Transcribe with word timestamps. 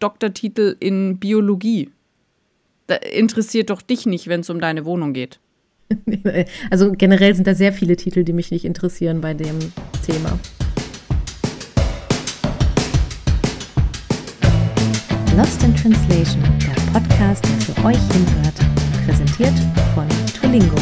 Doktortitel 0.00 0.76
in 0.80 1.18
Biologie. 1.18 1.90
Das 2.86 2.98
interessiert 3.12 3.70
doch 3.70 3.82
dich 3.82 4.06
nicht, 4.06 4.26
wenn 4.26 4.40
es 4.40 4.50
um 4.50 4.60
deine 4.60 4.84
Wohnung 4.84 5.12
geht. 5.12 5.38
Also 6.70 6.92
generell 6.92 7.34
sind 7.34 7.46
da 7.46 7.54
sehr 7.54 7.72
viele 7.72 7.96
Titel, 7.96 8.24
die 8.24 8.32
mich 8.32 8.50
nicht 8.50 8.64
interessieren 8.64 9.20
bei 9.20 9.34
dem 9.34 9.58
Thema. 10.06 10.38
Lost 15.36 15.62
in 15.62 15.74
Translation, 15.74 16.42
der 16.60 16.80
Podcast, 16.92 17.44
der 17.44 17.60
für 17.60 17.84
euch 17.84 17.98
hinhört, 18.12 18.54
präsentiert 19.04 19.54
von 19.94 20.06
Tulingo. 20.40 20.76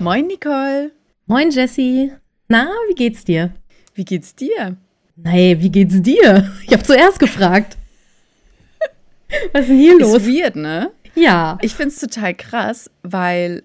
Moin, 0.00 0.26
Nicole. 0.26 0.92
Moin, 1.26 1.50
Jessie. 1.50 2.12
Na, 2.48 2.70
wie 2.88 2.94
geht's 2.94 3.24
dir? 3.24 3.54
Wie 3.94 4.04
geht's 4.04 4.34
dir? 4.34 4.76
Nee, 5.24 5.56
wie 5.60 5.70
geht's 5.70 6.00
dir? 6.02 6.50
Ich 6.66 6.72
habe 6.72 6.82
zuerst 6.82 7.18
gefragt. 7.18 7.76
Was 9.52 9.62
ist 9.62 9.68
denn 9.70 9.78
hier 9.78 9.98
los? 9.98 10.22
Ist 10.22 10.28
weird, 10.28 10.56
ne? 10.56 10.90
Ja. 11.14 11.58
Ich 11.62 11.74
find's 11.74 11.98
total 11.98 12.34
krass, 12.34 12.90
weil 13.02 13.62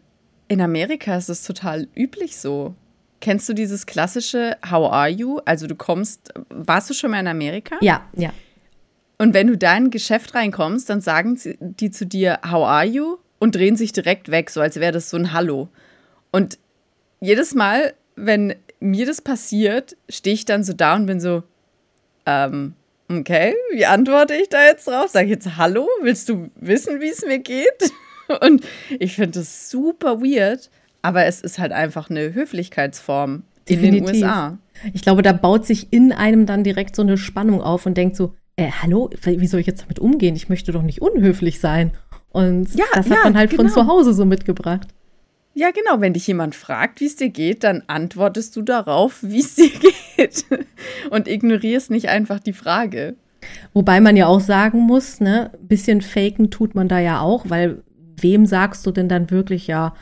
in 0.47 0.61
Amerika 0.61 1.16
ist 1.17 1.30
es 1.30 1.44
total 1.44 1.88
üblich 1.95 2.38
so. 2.38 2.75
Kennst 3.21 3.47
du 3.49 3.53
dieses 3.53 3.85
klassische 3.85 4.57
How 4.70 4.91
are 4.91 5.09
you? 5.09 5.39
Also 5.45 5.67
du 5.67 5.75
kommst, 5.75 6.33
warst 6.49 6.89
du 6.89 6.94
schon 6.94 7.11
mal 7.11 7.20
in 7.20 7.27
Amerika? 7.27 7.77
Ja, 7.81 8.05
ja. 8.16 8.31
Und 9.17 9.33
wenn 9.33 9.47
du 9.47 9.58
da 9.58 9.75
in 9.77 9.85
ein 9.85 9.91
Geschäft 9.91 10.35
reinkommst, 10.35 10.89
dann 10.89 11.02
sagen 11.02 11.39
die 11.59 11.89
zu 11.89 12.05
dir 12.05 12.39
How 12.44 12.67
are 12.67 12.85
you? 12.85 13.17
Und 13.39 13.55
drehen 13.55 13.75
sich 13.75 13.91
direkt 13.91 14.30
weg, 14.30 14.49
so 14.49 14.61
als 14.61 14.77
wäre 14.77 14.91
das 14.91 15.09
so 15.09 15.17
ein 15.17 15.33
Hallo. 15.33 15.69
Und 16.31 16.58
jedes 17.19 17.53
Mal, 17.53 17.94
wenn 18.16 18.55
mir 18.85 19.05
das 19.05 19.21
passiert, 19.21 19.98
stehe 20.09 20.34
ich 20.34 20.45
dann 20.45 20.63
so 20.63 20.73
da 20.73 20.95
und 20.95 21.05
bin 21.05 21.20
so, 21.20 21.44
ähm, 22.25 22.73
okay, 23.09 23.55
wie 23.71 23.85
antworte 23.85 24.35
ich 24.35 24.49
da 24.49 24.63
jetzt 24.63 24.88
drauf? 24.88 25.09
Sag 25.09 25.25
ich 25.25 25.31
jetzt 25.31 25.58
Hallo? 25.58 25.88
Willst 26.02 26.30
du 26.30 26.49
wissen, 26.55 27.02
wie 27.02 27.09
es 27.09 27.25
mir 27.25 27.39
geht? 27.39 27.91
Und 28.41 28.66
ich 28.97 29.13
finde 29.16 29.39
das 29.39 29.69
super 29.69 30.19
weird, 30.19 30.72
aber 31.03 31.25
es 31.25 31.41
ist 31.41 31.59
halt 31.59 31.72
einfach 31.72 32.09
eine 32.09 32.33
Höflichkeitsform 32.33 33.44
Definitiv. 33.69 34.00
in 34.00 34.06
den 34.06 34.16
USA. 34.16 34.58
Ich 34.94 35.03
glaube, 35.03 35.22
da 35.22 35.31
baut 35.31 35.67
sich 35.67 35.94
in 35.94 36.11
einem 36.11 36.47
dann 36.47 36.63
direkt 36.63 36.95
so 36.95 37.03
eine 37.03 37.17
Spannung 37.17 37.61
auf 37.61 37.86
und 37.86 37.95
denkt 37.95 38.16
so, 38.16 38.33
äh, 38.56 38.72
hallo, 38.81 39.11
wie 39.23 39.45
soll 39.45 39.59
ich 39.59 39.67
jetzt 39.67 39.83
damit 39.83 40.00
umgehen? 40.00 40.36
Ich 40.36 40.50
möchte 40.50 40.72
doch 40.72 40.81
nicht 40.81 41.03
unhöflich 41.03 41.59
sein. 41.59 41.91
Und 42.30 42.73
ja, 42.73 42.86
das 42.94 43.09
hat 43.09 43.17
ja, 43.17 43.23
man 43.23 43.38
halt 43.38 43.52
genau. 43.52 43.63
von 43.63 43.72
zu 43.72 43.88
Hause 43.88 44.13
so 44.13 44.25
mitgebracht. 44.25 44.88
Ja, 45.58 45.72
genau. 45.72 46.02
Wenn 46.02 46.14
dich 46.14 46.28
jemand 46.28 46.53
fragt, 46.53 47.00
wie 47.00 47.06
es 47.06 47.16
dir 47.16 47.30
geht, 47.30 47.64
dann 47.64 47.81
antwortest 47.88 48.56
du 48.56 48.61
darauf, 48.61 49.20
wie 49.23 49.39
es 49.39 49.56
dir 49.56 49.72
geht. 50.16 50.45
Und 51.09 51.28
ignorierst 51.28 51.89
nicht 51.89 52.09
einfach 52.09 52.39
die 52.39 52.53
Frage. 52.53 53.16
Wobei 53.73 54.02
man 54.02 54.17
ja 54.17 54.28
auch 54.28 54.42
sagen 54.42 54.81
muss, 54.81 55.22
ne, 55.22 55.52
bisschen 55.62 56.02
faken 56.02 56.52
tut 56.52 56.75
man 56.75 56.88
da 56.88 57.00
ja 57.00 57.22
auch, 57.22 57.50
weil 57.50 57.84
wem 58.17 58.45
sagst 58.45 58.86
du 58.86 58.92
denn 58.92 59.08
dann 59.08 59.30
wirklich 59.30 59.67
ja, 59.67 59.94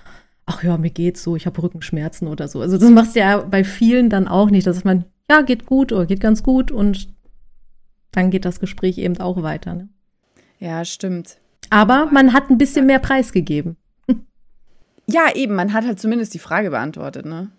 ach 0.46 0.64
ja, 0.64 0.78
mir 0.78 0.90
geht's 0.90 1.24
so, 1.24 1.36
ich 1.36 1.46
habe 1.46 1.62
Rückenschmerzen 1.62 2.28
oder 2.28 2.48
so. 2.48 2.62
Also 2.62 2.78
das 2.78 2.90
machst 2.90 3.16
du 3.16 3.20
ja 3.20 3.38
bei 3.40 3.64
vielen 3.64 4.10
dann 4.10 4.28
auch 4.28 4.50
nicht, 4.50 4.66
dass 4.66 4.84
man, 4.84 5.06
ja, 5.30 5.42
geht 5.42 5.66
gut 5.66 5.92
oder 5.92 6.06
geht 6.06 6.20
ganz 6.20 6.42
gut 6.42 6.72
und 6.72 7.10
dann 8.12 8.32
geht 8.32 8.46
das 8.46 8.60
Gespräch 8.60 8.98
eben 8.98 9.20
auch 9.20 9.44
weiter. 9.44 9.76
Ne? 9.76 9.90
Ja, 10.60 10.86
stimmt. 10.86 11.38
Aber 11.70 12.08
man 12.12 12.34
hat 12.34 12.50
ein 12.50 12.58
bisschen 12.58 12.86
mehr 12.86 13.00
preisgegeben. 13.00 13.76
Ja, 15.08 15.34
eben, 15.36 15.56
man 15.56 15.74
hat 15.74 15.86
halt 15.86 16.00
zumindest 16.00 16.34
die 16.34 16.40
Frage 16.40 16.70
beantwortet, 16.70 17.26
ne? 17.26 17.50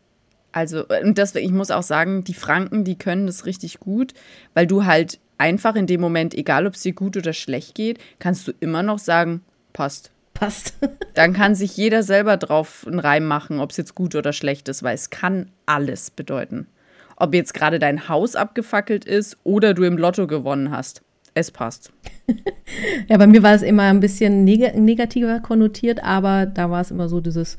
Also, 0.53 0.87
und 1.03 1.19
das, 1.19 1.35
ich 1.35 1.51
muss 1.51 1.71
auch 1.71 1.83
sagen, 1.83 2.23
die 2.23 2.35
Franken, 2.35 2.85
die 2.85 2.97
können 2.97 3.27
das 3.27 3.45
richtig 3.45 3.81
gut, 3.81 4.15
weil 4.55 4.67
du 4.67 4.85
halt 4.85 5.19
einfach 5.37 5.75
in 5.75 5.87
dem 5.87 6.01
Moment, 6.01 6.33
egal 6.33 6.67
ob 6.67 6.75
es 6.75 6.83
dir 6.83 6.93
gut 6.93 7.17
oder 7.17 7.33
schlecht 7.33 7.75
geht, 7.75 7.99
kannst 8.21 8.47
du 8.47 8.53
immer 8.61 8.83
noch 8.83 8.99
sagen, 8.99 9.43
passt. 9.73 10.13
Passt. 10.33 10.75
Dann 11.15 11.33
kann 11.33 11.55
sich 11.55 11.77
jeder 11.77 12.03
selber 12.03 12.37
drauf 12.37 12.87
einen 12.87 12.99
Reim 13.01 13.27
machen, 13.27 13.61
ob 13.61 13.73
es 13.73 13.77
jetzt 13.77 13.95
gut 13.95 14.15
oder 14.15 14.33
schlecht 14.33 14.69
ist, 14.69 14.83
weil 14.83 14.95
es 14.95 15.11
kann 15.11 15.51
alles 15.67 16.11
bedeuten. 16.11 16.69
Ob 17.17 17.35
jetzt 17.35 17.55
gerade 17.55 17.79
dein 17.79 18.09
Haus 18.09 18.35
abgefackelt 18.37 19.05
ist 19.05 19.37
oder 19.45 19.75
du 19.75 19.85
im 19.85 19.99
Lotto 19.99 20.27
gewonnen 20.27 20.71
hast. 20.71 21.03
Es 21.35 21.51
passt. 21.51 21.93
ja, 23.09 23.19
bei 23.19 23.27
mir 23.27 23.43
war 23.43 23.55
es 23.55 23.63
immer 23.63 23.83
ein 23.85 24.01
bisschen 24.01 24.45
neg 24.45 24.77
negativer 24.77 25.41
konnotiert, 25.41 26.03
aber 26.03 26.47
da 26.47 26.71
war 26.71 26.81
es 26.81 26.91
immer 26.91 27.09
so 27.09 27.21
dieses 27.21 27.59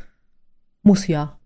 muss 0.86 1.08
ja. 1.08 1.38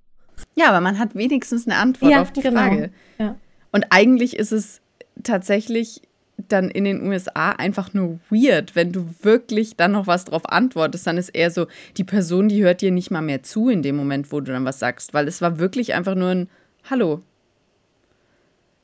Ja, 0.55 0.69
aber 0.69 0.81
man 0.81 0.99
hat 0.99 1.15
wenigstens 1.15 1.65
eine 1.65 1.77
Antwort 1.77 2.11
ja, 2.11 2.21
auf 2.21 2.31
die 2.31 2.41
genau. 2.41 2.59
Frage. 2.59 2.91
Ja. 3.17 3.37
Und 3.71 3.85
eigentlich 3.89 4.35
ist 4.35 4.51
es 4.51 4.81
tatsächlich 5.23 6.01
dann 6.47 6.69
in 6.69 6.83
den 6.83 7.05
USA 7.07 7.51
einfach 7.51 7.93
nur 7.93 8.19
weird, 8.29 8.75
wenn 8.75 8.91
du 8.91 9.13
wirklich 9.21 9.75
dann 9.75 9.93
noch 9.93 10.07
was 10.07 10.25
drauf 10.25 10.47
antwortest, 10.49 11.07
dann 11.07 11.17
ist 11.17 11.29
eher 11.29 11.51
so, 11.51 11.67
die 11.97 12.03
Person, 12.03 12.49
die 12.49 12.63
hört 12.63 12.81
dir 12.81 12.91
nicht 12.91 13.11
mal 13.11 13.21
mehr 13.21 13.43
zu 13.43 13.69
in 13.69 13.81
dem 13.81 13.95
Moment, 13.95 14.31
wo 14.31 14.39
du 14.39 14.51
dann 14.51 14.65
was 14.65 14.79
sagst, 14.79 15.13
weil 15.13 15.27
es 15.27 15.41
war 15.41 15.59
wirklich 15.59 15.93
einfach 15.93 16.15
nur 16.15 16.29
ein 16.29 16.49
Hallo. 16.89 17.21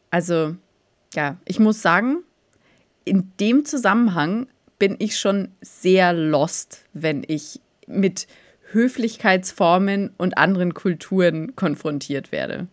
Also, 0.09 0.55
ja, 1.13 1.37
ich 1.45 1.59
muss 1.59 1.81
sagen, 1.81 2.23
in 3.05 3.31
dem 3.39 3.65
Zusammenhang 3.65 4.47
bin 4.77 4.95
ich 4.99 5.17
schon 5.17 5.49
sehr 5.61 6.11
lost, 6.11 6.83
wenn 6.93 7.23
ich 7.25 7.61
mit 7.87 8.27
Höflichkeitsformen 8.71 10.11
und 10.17 10.37
anderen 10.37 10.73
Kulturen 10.73 11.55
konfrontiert 11.55 12.31
werde. 12.31 12.67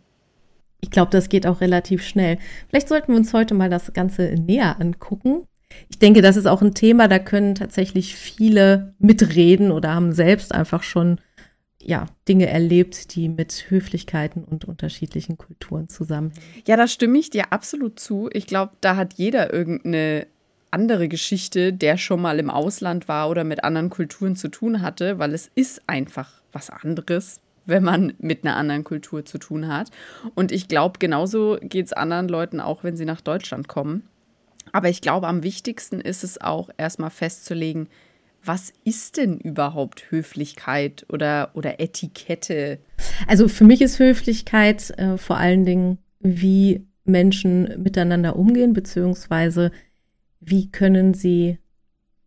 Ich 0.80 0.90
glaube, 0.90 1.12
das 1.12 1.28
geht 1.28 1.46
auch 1.46 1.60
relativ 1.60 2.02
schnell. 2.02 2.38
Vielleicht 2.68 2.88
sollten 2.88 3.12
wir 3.12 3.16
uns 3.16 3.32
heute 3.32 3.54
mal 3.54 3.70
das 3.70 3.92
Ganze 3.92 4.34
näher 4.34 4.80
angucken. 4.80 5.44
Ich 5.88 5.98
denke, 5.98 6.22
das 6.22 6.36
ist 6.36 6.46
auch 6.46 6.60
ein 6.60 6.74
Thema, 6.74 7.08
da 7.08 7.18
können 7.18 7.54
tatsächlich 7.54 8.16
viele 8.16 8.94
mitreden 8.98 9.70
oder 9.70 9.94
haben 9.94 10.12
selbst 10.12 10.52
einfach 10.52 10.82
schon 10.82 11.20
ja, 11.84 12.06
Dinge 12.28 12.48
erlebt, 12.48 13.14
die 13.14 13.28
mit 13.28 13.66
Höflichkeiten 13.68 14.44
und 14.44 14.64
unterschiedlichen 14.64 15.36
Kulturen 15.36 15.88
zusammenhängen. 15.88 16.62
Ja, 16.66 16.76
da 16.76 16.86
stimme 16.86 17.18
ich 17.18 17.30
dir 17.30 17.52
absolut 17.52 17.98
zu. 17.98 18.28
Ich 18.32 18.46
glaube, 18.46 18.72
da 18.80 18.96
hat 18.96 19.14
jeder 19.14 19.52
irgendeine 19.52 20.26
andere 20.70 21.08
Geschichte, 21.08 21.72
der 21.72 21.98
schon 21.98 22.20
mal 22.22 22.38
im 22.38 22.50
Ausland 22.50 23.08
war 23.08 23.28
oder 23.28 23.44
mit 23.44 23.64
anderen 23.64 23.90
Kulturen 23.90 24.36
zu 24.36 24.48
tun 24.48 24.80
hatte, 24.80 25.18
weil 25.18 25.34
es 25.34 25.50
ist 25.54 25.82
einfach 25.86 26.42
was 26.52 26.70
anderes, 26.70 27.40
wenn 27.66 27.82
man 27.82 28.14
mit 28.18 28.44
einer 28.44 28.56
anderen 28.56 28.84
Kultur 28.84 29.24
zu 29.24 29.38
tun 29.38 29.68
hat. 29.68 29.90
Und 30.34 30.50
ich 30.50 30.68
glaube, 30.68 30.98
genauso 30.98 31.58
geht 31.60 31.86
es 31.86 31.92
anderen 31.92 32.28
Leuten 32.28 32.60
auch, 32.60 32.84
wenn 32.84 32.96
sie 32.96 33.04
nach 33.04 33.20
Deutschland 33.20 33.68
kommen. 33.68 34.08
Aber 34.72 34.88
ich 34.88 35.02
glaube, 35.02 35.28
am 35.28 35.42
wichtigsten 35.42 36.00
ist 36.00 36.24
es 36.24 36.40
auch 36.40 36.70
erstmal 36.78 37.10
festzulegen, 37.10 37.88
was 38.44 38.72
ist 38.84 39.16
denn 39.16 39.38
überhaupt 39.38 40.10
Höflichkeit 40.10 41.06
oder, 41.08 41.50
oder 41.54 41.80
Etikette? 41.80 42.78
Also 43.26 43.48
für 43.48 43.64
mich 43.64 43.80
ist 43.80 43.98
Höflichkeit 43.98 44.90
äh, 44.98 45.16
vor 45.16 45.36
allen 45.36 45.64
Dingen, 45.64 45.98
wie 46.20 46.86
Menschen 47.04 47.82
miteinander 47.82 48.36
umgehen, 48.36 48.72
beziehungsweise 48.72 49.70
wie 50.40 50.70
können 50.70 51.14
sie 51.14 51.58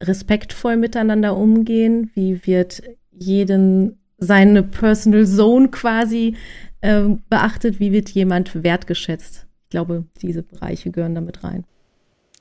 respektvoll 0.02 0.78
miteinander 0.78 1.36
umgehen, 1.36 2.12
wie 2.14 2.46
wird 2.46 2.82
jeden 3.12 4.00
seine 4.18 4.64
Personal 4.64 5.26
Zone 5.26 5.70
quasi 5.70 6.36
äh, 6.82 7.04
beachtet, 7.30 7.80
wie 7.80 7.92
wird 7.92 8.10
jemand 8.10 8.64
wertgeschätzt. 8.64 9.48
Ich 9.64 9.70
glaube, 9.70 10.06
diese 10.22 10.44
Bereiche 10.44 10.92
gehören 10.92 11.16
damit 11.16 11.44
rein. 11.44 11.66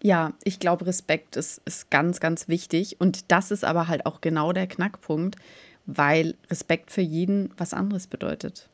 Ja, 0.05 0.35
ich 0.45 0.61
glaube, 0.61 0.85
Respekt 0.85 1.35
ist, 1.35 1.63
ist 1.65 1.91
ganz, 1.91 2.21
ganz 2.21 2.47
wichtig. 2.47 3.01
Und 3.01 3.33
das 3.33 3.51
ist 3.51 3.65
aber 3.65 3.89
halt 3.89 4.05
auch 4.05 4.21
genau 4.21 4.53
der 4.53 4.67
Knackpunkt, 4.67 5.37
weil 5.87 6.35
Respekt 6.51 6.91
für 6.91 7.01
jeden 7.01 7.51
was 7.57 7.73
anderes 7.73 8.07
bedeutet. 8.07 8.69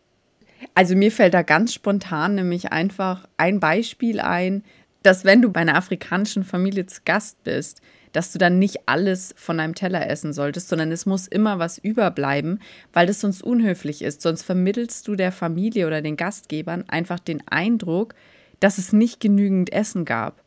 Also 0.75 0.97
mir 0.97 1.13
fällt 1.13 1.35
da 1.35 1.43
ganz 1.43 1.73
spontan 1.73 2.35
nämlich 2.35 2.73
einfach 2.73 3.29
ein 3.37 3.61
Beispiel 3.61 4.19
ein, 4.19 4.65
dass 5.05 5.25
wenn 5.25 5.41
du 5.41 5.51
bei 5.53 5.61
einer 5.61 5.77
afrikanischen 5.77 6.43
Familie 6.43 6.87
zu 6.87 7.03
Gast 7.05 7.45
bist, 7.45 7.81
dass 8.11 8.33
du 8.33 8.39
dann 8.39 8.59
nicht 8.59 8.89
alles 8.89 9.33
von 9.37 9.59
deinem 9.59 9.77
Teller 9.77 10.11
essen 10.11 10.33
solltest, 10.33 10.69
sondern 10.69 10.91
es 10.91 11.07
muss 11.07 11.29
immer 11.29 11.61
was 11.61 11.79
überbleiben, 11.79 12.59
weil 12.93 13.07
das 13.07 13.21
sonst 13.21 13.45
unhöflich 13.45 14.03
ist. 14.03 14.21
Sonst 14.21 14.43
vermittelst 14.43 15.07
du 15.07 15.15
der 15.15 15.31
Familie 15.31 15.87
oder 15.87 16.03
den 16.03 16.17
Gastgebern 16.17 16.87
einfach 16.89 17.21
den 17.21 17.47
Eindruck, 17.47 18.17
dass 18.59 18.79
es 18.79 18.93
nicht 18.93 19.21
genügend 19.21 19.73
Essen 19.73 20.05
gab. 20.05 20.43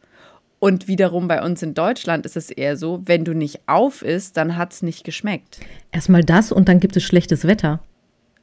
Und 0.64 0.88
wiederum 0.88 1.28
bei 1.28 1.44
uns 1.44 1.62
in 1.62 1.74
Deutschland 1.74 2.26
ist 2.26 2.38
es 2.38 2.50
eher 2.50 2.78
so, 2.78 3.02
wenn 3.04 3.26
du 3.26 3.34
nicht 3.34 3.68
auf 3.68 4.02
isst, 4.02 4.38
dann 4.38 4.56
hat 4.56 4.72
es 4.72 4.82
nicht 4.82 5.04
geschmeckt. 5.04 5.60
Erstmal 5.92 6.24
das 6.24 6.54
und 6.54 6.70
dann 6.70 6.80
gibt 6.80 6.96
es 6.96 7.04
schlechtes 7.04 7.46
Wetter. 7.46 7.82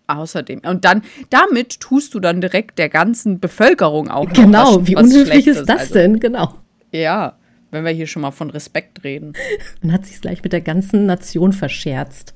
Außerdem. 0.07 0.61
Und 0.67 0.85
dann, 0.85 1.01
damit 1.31 1.81
tust 1.81 2.13
du 2.13 2.21
dann 2.21 2.43
direkt 2.43 2.79
der 2.79 2.91
ganzen 2.91 3.41
Bevölkerung 3.41 4.11
auch. 4.11 4.31
Genau, 4.35 4.81
was, 4.81 4.87
wie 4.87 4.97
was 4.97 5.05
unhöflich 5.05 5.47
ist 5.47 5.65
das 5.65 5.81
also, 5.81 5.95
denn? 5.95 6.21
Genau. 6.21 6.57
Ja, 6.93 7.39
wenn 7.71 7.87
wir 7.87 7.93
hier 7.93 8.07
schon 8.07 8.21
mal 8.21 8.33
von 8.33 8.51
Respekt 8.51 9.03
reden. 9.03 9.33
Man 9.81 9.91
hat 9.91 10.05
sich 10.05 10.21
gleich 10.21 10.43
mit 10.43 10.53
der 10.53 10.61
ganzen 10.61 11.07
Nation 11.07 11.55
verscherzt. 11.55 12.35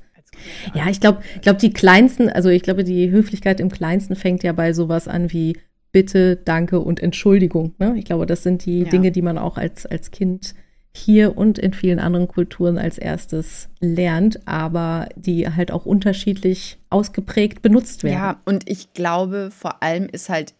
Ja, 0.73 0.89
ich 0.89 0.99
glaube, 0.99 1.21
glaub, 1.43 1.59
die 1.59 1.73
kleinsten, 1.73 2.27
also 2.27 2.49
ich 2.49 2.63
glaube, 2.63 2.85
die 2.85 3.11
Höflichkeit 3.11 3.59
im 3.59 3.69
Kleinsten 3.69 4.15
fängt 4.15 4.41
ja 4.41 4.51
bei 4.51 4.73
sowas 4.73 5.07
an 5.07 5.31
wie 5.31 5.57
Bitte, 5.95 6.35
Danke 6.35 6.81
und 6.81 7.01
Entschuldigung. 7.01 7.73
Ne? 7.77 7.95
Ich 7.97 8.03
glaube, 8.03 8.25
das 8.25 8.43
sind 8.43 8.65
die 8.65 8.81
ja. 8.81 8.89
Dinge, 8.89 9.13
die 9.13 9.21
man 9.21 9.37
auch 9.37 9.55
als, 9.55 9.85
als 9.85 10.11
Kind 10.11 10.53
hier 10.93 11.37
und 11.37 11.57
in 11.57 11.71
vielen 11.71 11.99
anderen 11.99 12.27
Kulturen 12.27 12.77
als 12.77 12.97
erstes 12.97 13.69
lernt, 13.79 14.45
aber 14.45 15.07
die 15.15 15.47
halt 15.47 15.71
auch 15.71 15.85
unterschiedlich 15.85 16.79
ausgeprägt 16.89 17.61
benutzt 17.61 18.03
werden. 18.03 18.13
Ja, 18.13 18.41
und 18.43 18.69
ich 18.69 18.91
glaube, 18.91 19.51
vor 19.51 19.81
allem 19.81 20.09
ist 20.11 20.27
halt 20.27 20.53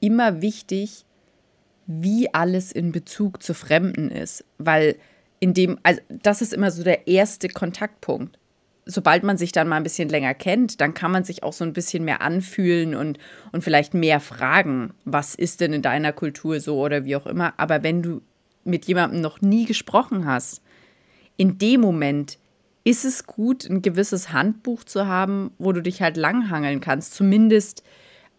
immer 0.00 0.40
wichtig, 0.40 1.04
wie 1.86 2.32
alles 2.32 2.72
in 2.72 2.92
Bezug 2.92 3.42
zu 3.42 3.52
Fremden 3.52 4.10
ist, 4.10 4.42
weil 4.56 4.96
in 5.38 5.52
dem, 5.52 5.80
also 5.82 6.00
das 6.08 6.40
ist 6.40 6.54
immer 6.54 6.70
so 6.70 6.82
der 6.82 7.06
erste 7.08 7.48
Kontaktpunkt. 7.48 8.38
Sobald 8.84 9.22
man 9.22 9.36
sich 9.38 9.52
dann 9.52 9.68
mal 9.68 9.76
ein 9.76 9.84
bisschen 9.84 10.08
länger 10.08 10.34
kennt, 10.34 10.80
dann 10.80 10.94
kann 10.94 11.12
man 11.12 11.24
sich 11.24 11.42
auch 11.42 11.52
so 11.52 11.64
ein 11.64 11.72
bisschen 11.72 12.04
mehr 12.04 12.20
anfühlen 12.20 12.94
und, 12.94 13.18
und 13.52 13.62
vielleicht 13.62 13.94
mehr 13.94 14.18
fragen, 14.18 14.92
was 15.04 15.34
ist 15.34 15.60
denn 15.60 15.72
in 15.72 15.82
deiner 15.82 16.12
Kultur 16.12 16.58
so 16.60 16.80
oder 16.80 17.04
wie 17.04 17.14
auch 17.14 17.26
immer. 17.26 17.54
Aber 17.58 17.82
wenn 17.82 18.02
du 18.02 18.22
mit 18.64 18.86
jemandem 18.86 19.20
noch 19.20 19.40
nie 19.40 19.66
gesprochen 19.66 20.26
hast, 20.26 20.62
in 21.36 21.58
dem 21.58 21.80
Moment 21.80 22.38
ist 22.84 23.04
es 23.04 23.26
gut, 23.26 23.68
ein 23.68 23.82
gewisses 23.82 24.32
Handbuch 24.32 24.84
zu 24.84 25.06
haben, 25.06 25.52
wo 25.58 25.72
du 25.72 25.82
dich 25.82 26.02
halt 26.02 26.16
langhangeln 26.16 26.80
kannst. 26.80 27.14
Zumindest 27.14 27.82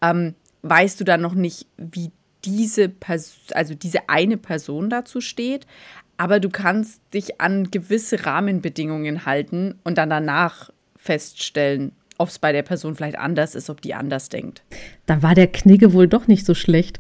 ähm, 0.02 0.36
weißt 0.64 1.00
du 1.00 1.04
dann 1.04 1.22
noch 1.22 1.34
nicht, 1.34 1.68
wie 1.78 2.12
diese 2.44 2.90
Person, 2.90 3.36
also 3.54 3.74
diese 3.74 4.10
eine 4.10 4.38
Person 4.38 4.90
dazu 4.90 5.22
steht, 5.22 5.66
aber 6.18 6.40
du 6.40 6.50
kannst 6.50 7.02
dich 7.14 7.42
an 7.42 7.72
gewisse 7.72 8.26
Rahmenbedingungen 8.26 9.26
halten 9.26 9.80
und 9.84 9.98
dann 9.98 10.10
danach 10.10 10.70
feststellen, 10.96 11.92
ob 12.18 12.30
es 12.30 12.40
bei 12.40 12.52
der 12.52 12.64
Person 12.64 12.96
vielleicht 12.96 13.18
anders 13.18 13.56
ist, 13.56 13.70
ob 13.70 13.82
die 13.82 13.94
anders 13.94 14.30
denkt. 14.30 14.64
Da 15.06 15.22
war 15.22 15.36
der 15.36 15.48
Knigge 15.48 15.94
wohl 15.94 16.08
doch 16.08 16.28
nicht 16.28 16.46
so 16.46 16.54
schlecht. 16.54 17.00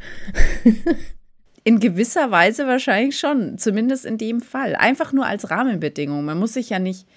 In 1.63 1.79
gewisser 1.79 2.29
Weise 2.29 2.67
wahrscheinlich 2.67 3.17
schon, 3.17 3.57
zumindest 3.57 4.03
in 4.03 4.17
dem 4.17 4.41
Fall. 4.41 4.75
Einfach 4.75 5.13
nur 5.13 5.25
als 5.25 5.49
Rahmenbedingung. 5.49 6.25
Man 6.25 6.37
muss 6.37 6.55
sich 6.55 6.69
ja 6.71 6.79
nicht 6.79 7.07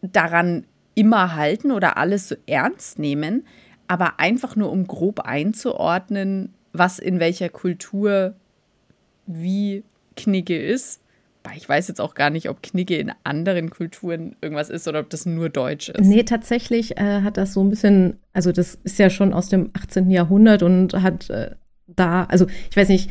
daran 0.00 0.64
immer 0.94 1.34
halten 1.34 1.72
oder 1.72 1.96
alles 1.96 2.28
so 2.28 2.36
ernst 2.46 3.00
nehmen, 3.00 3.44
aber 3.88 4.20
einfach 4.20 4.54
nur 4.54 4.70
um 4.70 4.86
grob 4.86 5.18
einzuordnen, 5.20 6.54
was 6.72 7.00
in 7.00 7.18
welcher 7.18 7.48
Kultur 7.48 8.36
wie 9.26 9.82
Knigge 10.16 10.56
ist. 10.56 11.00
Ich 11.56 11.68
weiß 11.68 11.88
jetzt 11.88 12.00
auch 12.00 12.14
gar 12.14 12.30
nicht, 12.30 12.48
ob 12.48 12.62
Knigge 12.62 12.96
in 12.96 13.12
anderen 13.22 13.70
Kulturen 13.70 14.36
irgendwas 14.40 14.70
ist 14.70 14.88
oder 14.88 15.00
ob 15.00 15.10
das 15.10 15.26
nur 15.26 15.50
Deutsch 15.50 15.90
ist. 15.90 16.06
Nee, 16.06 16.22
tatsächlich 16.22 16.96
äh, 16.96 17.20
hat 17.22 17.36
das 17.36 17.52
so 17.52 17.62
ein 17.62 17.70
bisschen, 17.70 18.18
also 18.32 18.50
das 18.50 18.78
ist 18.82 18.98
ja 18.98 19.10
schon 19.10 19.32
aus 19.32 19.48
dem 19.48 19.70
18. 19.74 20.10
Jahrhundert 20.10 20.62
und 20.62 20.94
hat 20.94 21.28
äh, 21.30 21.50
da, 21.86 22.24
also 22.24 22.46
ich 22.70 22.76
weiß 22.76 22.88
nicht, 22.88 23.10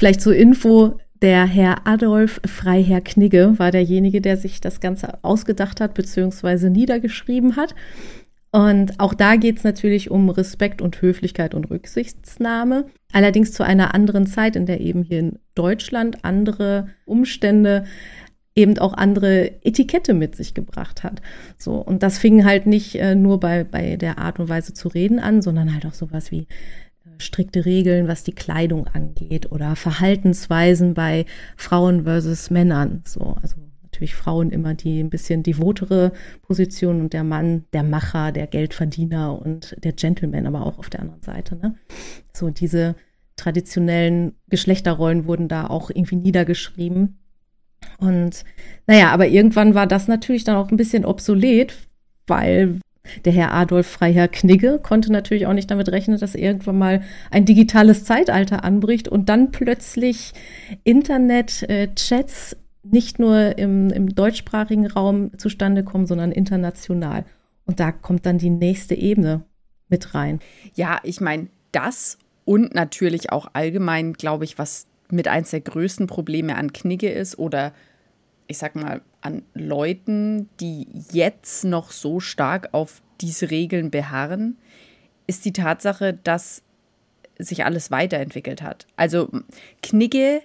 Vielleicht 0.00 0.20
zur 0.20 0.34
Info, 0.34 0.98
der 1.20 1.44
Herr 1.44 1.86
Adolf 1.86 2.40
Freiherr 2.46 3.02
Knigge 3.02 3.58
war 3.58 3.70
derjenige, 3.70 4.20
der 4.22 4.36
sich 4.38 4.60
das 4.60 4.80
Ganze 4.80 5.22
ausgedacht 5.22 5.80
hat 5.80 5.94
bzw. 5.94 6.70
niedergeschrieben 6.70 7.56
hat. 7.56 7.74
Und 8.52 8.98
auch 8.98 9.14
da 9.14 9.36
geht 9.36 9.58
es 9.58 9.64
natürlich 9.64 10.10
um 10.10 10.28
Respekt 10.28 10.82
und 10.82 11.00
Höflichkeit 11.00 11.54
und 11.54 11.70
Rücksichtsnahme. 11.70 12.86
Allerdings 13.12 13.52
zu 13.52 13.62
einer 13.62 13.94
anderen 13.94 14.26
Zeit, 14.26 14.56
in 14.56 14.66
der 14.66 14.80
eben 14.80 15.02
hier 15.04 15.20
in 15.20 15.38
Deutschland 15.54 16.24
andere 16.24 16.88
Umstände 17.04 17.84
eben 18.56 18.76
auch 18.78 18.94
andere 18.94 19.64
Etikette 19.64 20.14
mit 20.14 20.34
sich 20.34 20.54
gebracht 20.54 21.04
hat. 21.04 21.22
So, 21.56 21.74
und 21.74 22.02
das 22.02 22.18
fing 22.18 22.44
halt 22.44 22.66
nicht 22.66 22.96
äh, 22.96 23.14
nur 23.14 23.38
bei, 23.38 23.62
bei 23.62 23.96
der 23.96 24.18
Art 24.18 24.40
und 24.40 24.48
Weise 24.48 24.74
zu 24.74 24.88
reden 24.88 25.20
an, 25.20 25.40
sondern 25.40 25.72
halt 25.72 25.86
auch 25.86 25.94
sowas 25.94 26.32
wie 26.32 26.48
strikte 27.18 27.64
Regeln, 27.64 28.08
was 28.08 28.24
die 28.24 28.34
Kleidung 28.34 28.86
angeht 28.88 29.52
oder 29.52 29.76
Verhaltensweisen 29.76 30.94
bei 30.94 31.26
Frauen 31.56 32.04
versus 32.04 32.50
Männern. 32.50 33.02
So, 33.06 33.36
also 33.40 33.56
natürlich 34.00 34.14
Frauen 34.14 34.50
immer 34.50 34.72
die 34.72 35.00
ein 35.00 35.10
bisschen 35.10 35.42
devotere 35.42 36.12
Position 36.42 37.02
und 37.02 37.12
der 37.12 37.22
Mann 37.22 37.64
der 37.74 37.82
Macher, 37.82 38.32
der 38.32 38.46
Geldverdiener 38.46 39.38
und 39.38 39.76
der 39.84 39.92
Gentleman, 39.92 40.46
aber 40.46 40.64
auch 40.64 40.78
auf 40.78 40.88
der 40.88 41.00
anderen 41.00 41.22
Seite. 41.22 41.56
Ne? 41.56 41.74
So 42.32 42.48
diese 42.48 42.94
traditionellen 43.36 44.32
Geschlechterrollen 44.48 45.26
wurden 45.26 45.48
da 45.48 45.66
auch 45.66 45.90
irgendwie 45.90 46.16
niedergeschrieben. 46.16 47.18
Und 47.98 48.44
naja, 48.86 49.10
aber 49.10 49.28
irgendwann 49.28 49.74
war 49.74 49.86
das 49.86 50.08
natürlich 50.08 50.44
dann 50.44 50.56
auch 50.56 50.70
ein 50.70 50.76
bisschen 50.78 51.04
obsolet, 51.04 51.74
weil 52.26 52.80
der 53.24 53.32
Herr 53.32 53.52
Adolf 53.52 53.86
Freiherr 53.86 54.28
Knigge 54.28 54.78
konnte 54.82 55.12
natürlich 55.12 55.46
auch 55.46 55.52
nicht 55.52 55.70
damit 55.70 55.90
rechnen, 55.90 56.18
dass 56.18 56.34
irgendwann 56.34 56.78
mal 56.78 57.02
ein 57.30 57.44
digitales 57.44 58.04
Zeitalter 58.04 58.64
anbricht 58.64 59.08
und 59.08 59.28
dann 59.28 59.50
plötzlich 59.50 60.32
Internet-Chats 60.84 62.52
äh, 62.52 62.56
nicht 62.82 63.18
nur 63.18 63.58
im, 63.58 63.90
im 63.90 64.14
deutschsprachigen 64.14 64.86
Raum 64.86 65.36
zustande 65.38 65.84
kommen, 65.84 66.06
sondern 66.06 66.32
international. 66.32 67.24
Und 67.66 67.80
da 67.80 67.92
kommt 67.92 68.26
dann 68.26 68.38
die 68.38 68.50
nächste 68.50 68.94
Ebene 68.94 69.44
mit 69.88 70.14
rein. 70.14 70.40
Ja, 70.74 70.98
ich 71.02 71.20
meine, 71.20 71.48
das 71.72 72.18
und 72.44 72.74
natürlich 72.74 73.32
auch 73.32 73.48
allgemein, 73.52 74.14
glaube 74.14 74.44
ich, 74.44 74.58
was 74.58 74.86
mit 75.10 75.28
eins 75.28 75.50
der 75.50 75.60
größten 75.60 76.06
Probleme 76.06 76.56
an 76.56 76.72
Knigge 76.72 77.10
ist 77.10 77.38
oder 77.38 77.72
ich 78.46 78.58
sag 78.58 78.74
mal, 78.74 79.00
an 79.20 79.42
Leuten, 79.54 80.48
die 80.58 80.88
jetzt 81.12 81.64
noch 81.64 81.92
so 81.92 82.18
stark 82.18 82.70
auf 82.72 83.00
diese 83.20 83.50
Regeln 83.50 83.90
beharren, 83.90 84.58
ist 85.26 85.44
die 85.44 85.52
Tatsache, 85.52 86.14
dass 86.14 86.62
sich 87.38 87.64
alles 87.64 87.90
weiterentwickelt 87.90 88.62
hat. 88.62 88.86
Also 88.96 89.30
Knigge, 89.82 90.42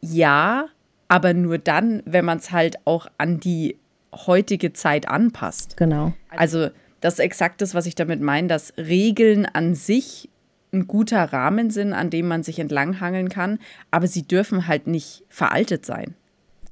ja, 0.00 0.68
aber 1.08 1.34
nur 1.34 1.58
dann, 1.58 2.02
wenn 2.06 2.24
man 2.24 2.38
es 2.38 2.50
halt 2.50 2.76
auch 2.84 3.06
an 3.18 3.40
die 3.40 3.76
heutige 4.12 4.72
Zeit 4.72 5.08
anpasst. 5.08 5.76
Genau. 5.76 6.12
Also 6.30 6.68
das 7.00 7.14
ist 7.14 7.20
exakt 7.20 7.60
das, 7.60 7.74
was 7.74 7.86
ich 7.86 7.94
damit 7.94 8.20
meine, 8.20 8.48
dass 8.48 8.72
Regeln 8.78 9.46
an 9.46 9.74
sich 9.74 10.30
ein 10.72 10.86
guter 10.86 11.32
Rahmen 11.32 11.70
sind, 11.70 11.92
an 11.92 12.10
dem 12.10 12.26
man 12.26 12.42
sich 12.42 12.58
entlanghangeln 12.58 13.28
kann, 13.28 13.58
aber 13.90 14.06
sie 14.06 14.26
dürfen 14.26 14.66
halt 14.66 14.86
nicht 14.86 15.22
veraltet 15.28 15.86
sein. 15.86 16.14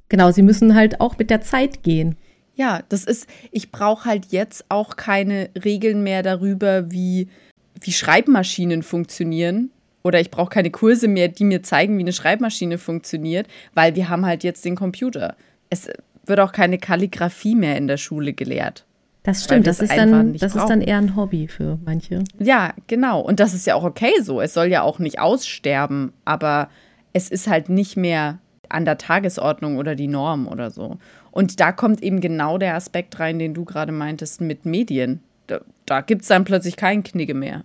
Genau, 0.09 0.31
sie 0.31 0.41
müssen 0.41 0.75
halt 0.75 1.01
auch 1.01 1.17
mit 1.17 1.29
der 1.29 1.41
Zeit 1.41 1.83
gehen. 1.83 2.17
Ja, 2.55 2.83
das 2.89 3.05
ist, 3.05 3.27
ich 3.51 3.71
brauche 3.71 4.05
halt 4.05 4.27
jetzt 4.27 4.65
auch 4.69 4.95
keine 4.95 5.49
Regeln 5.63 6.03
mehr 6.03 6.21
darüber, 6.21 6.91
wie, 6.91 7.29
wie 7.81 7.91
Schreibmaschinen 7.91 8.83
funktionieren. 8.83 9.71
Oder 10.03 10.19
ich 10.19 10.31
brauche 10.31 10.49
keine 10.49 10.69
Kurse 10.69 11.07
mehr, 11.07 11.29
die 11.29 11.45
mir 11.45 11.63
zeigen, 11.63 11.97
wie 11.97 12.01
eine 12.01 12.13
Schreibmaschine 12.13 12.77
funktioniert, 12.77 13.47
weil 13.73 13.95
wir 13.95 14.09
haben 14.09 14.25
halt 14.25 14.43
jetzt 14.43 14.65
den 14.65 14.75
Computer. 14.75 15.35
Es 15.69 15.89
wird 16.25 16.39
auch 16.39 16.51
keine 16.51 16.77
Kalligrafie 16.77 17.55
mehr 17.55 17.77
in 17.77 17.87
der 17.87 17.97
Schule 17.97 18.33
gelehrt. 18.33 18.85
Das 19.23 19.45
stimmt, 19.45 19.67
das, 19.67 19.79
ist, 19.79 19.95
dann, 19.95 20.33
das 20.33 20.53
ist 20.53 20.67
dann 20.67 20.81
eher 20.81 20.97
ein 20.97 21.15
Hobby 21.15 21.47
für 21.47 21.79
manche. 21.85 22.25
Ja, 22.39 22.73
genau. 22.87 23.21
Und 23.21 23.39
das 23.39 23.53
ist 23.53 23.65
ja 23.65 23.75
auch 23.75 23.85
okay 23.85 24.11
so. 24.21 24.41
Es 24.41 24.53
soll 24.53 24.67
ja 24.67 24.81
auch 24.81 24.99
nicht 24.99 25.19
aussterben, 25.19 26.11
aber 26.25 26.67
es 27.13 27.29
ist 27.29 27.47
halt 27.47 27.69
nicht 27.69 27.95
mehr 27.95 28.39
an 28.67 28.83
der 28.83 28.97
Tagesordnung 28.97 29.77
oder 29.77 29.95
die 29.95 30.09
Norm 30.09 30.47
oder 30.47 30.71
so. 30.71 30.97
Und 31.31 31.61
da 31.61 31.71
kommt 31.71 32.03
eben 32.03 32.19
genau 32.19 32.57
der 32.57 32.75
Aspekt 32.75 33.19
rein, 33.19 33.39
den 33.39 33.53
du 33.53 33.63
gerade 33.63 33.93
meintest 33.93 34.41
mit 34.41 34.65
Medien. 34.65 35.21
Da, 35.47 35.61
da 35.85 36.01
gibt 36.01 36.21
es 36.21 36.29
dann 36.29 36.45
plötzlich 36.45 36.77
keinen 36.77 37.03
Knigge 37.03 37.33
mehr. 37.33 37.63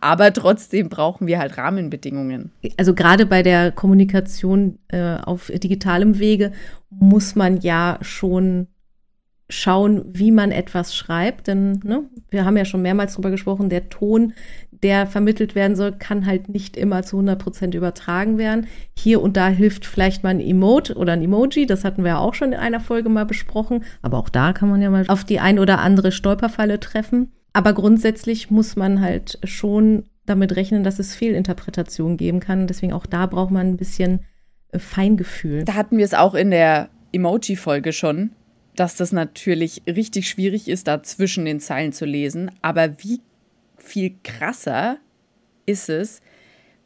Aber 0.00 0.32
trotzdem 0.32 0.88
brauchen 0.88 1.26
wir 1.26 1.38
halt 1.38 1.58
Rahmenbedingungen. 1.58 2.52
Also 2.76 2.94
gerade 2.94 3.26
bei 3.26 3.42
der 3.42 3.72
Kommunikation 3.72 4.78
äh, 4.88 5.16
auf 5.16 5.50
digitalem 5.52 6.18
Wege 6.18 6.52
muss 6.90 7.34
man 7.34 7.60
ja 7.60 7.98
schon 8.00 8.68
schauen, 9.50 10.04
wie 10.06 10.30
man 10.30 10.52
etwas 10.52 10.96
schreibt. 10.96 11.48
Denn 11.48 11.80
ne, 11.84 12.04
wir 12.30 12.44
haben 12.44 12.56
ja 12.56 12.64
schon 12.64 12.82
mehrmals 12.82 13.12
darüber 13.12 13.30
gesprochen, 13.30 13.68
der 13.68 13.90
Ton, 13.90 14.32
der 14.82 15.06
vermittelt 15.06 15.54
werden 15.54 15.76
soll, 15.76 15.92
kann 15.92 16.24
halt 16.24 16.48
nicht 16.48 16.76
immer 16.76 17.02
zu 17.02 17.16
100 17.16 17.38
Prozent 17.38 17.74
übertragen 17.74 18.38
werden. 18.38 18.66
Hier 18.96 19.20
und 19.20 19.36
da 19.36 19.48
hilft 19.48 19.84
vielleicht 19.84 20.22
mal 20.22 20.30
ein 20.30 20.40
Emote 20.40 20.94
oder 20.94 21.12
ein 21.12 21.22
Emoji. 21.22 21.66
Das 21.66 21.84
hatten 21.84 22.02
wir 22.02 22.12
ja 22.12 22.18
auch 22.18 22.34
schon 22.34 22.52
in 22.52 22.58
einer 22.58 22.80
Folge 22.80 23.10
mal 23.10 23.26
besprochen. 23.26 23.84
Aber 24.00 24.18
auch 24.18 24.30
da 24.30 24.52
kann 24.54 24.70
man 24.70 24.80
ja 24.80 24.88
mal 24.88 25.04
auf 25.08 25.24
die 25.24 25.40
ein 25.40 25.58
oder 25.58 25.80
andere 25.80 26.12
Stolperfalle 26.12 26.80
treffen. 26.80 27.32
Aber 27.52 27.72
grundsätzlich 27.72 28.50
muss 28.50 28.76
man 28.76 29.00
halt 29.00 29.38
schon 29.44 30.04
damit 30.24 30.56
rechnen, 30.56 30.84
dass 30.84 30.98
es 30.98 31.14
Fehlinterpretationen 31.14 32.16
geben 32.16 32.40
kann. 32.40 32.66
Deswegen 32.66 32.92
auch 32.92 33.06
da 33.06 33.26
braucht 33.26 33.50
man 33.50 33.66
ein 33.66 33.76
bisschen 33.76 34.20
äh, 34.70 34.78
Feingefühl. 34.78 35.64
Da 35.64 35.74
hatten 35.74 35.98
wir 35.98 36.04
es 36.04 36.14
auch 36.14 36.34
in 36.34 36.50
der 36.50 36.88
Emoji-Folge 37.12 37.92
schon, 37.92 38.30
dass 38.76 38.96
das 38.96 39.12
natürlich 39.12 39.82
richtig 39.86 40.28
schwierig 40.28 40.68
ist, 40.68 40.86
da 40.86 41.02
zwischen 41.02 41.44
den 41.44 41.60
Zeilen 41.60 41.92
zu 41.92 42.04
lesen. 42.04 42.50
Aber 42.62 43.02
wie 43.02 43.20
viel 43.76 44.14
krasser 44.22 44.98
ist 45.66 45.88
es, 45.88 46.20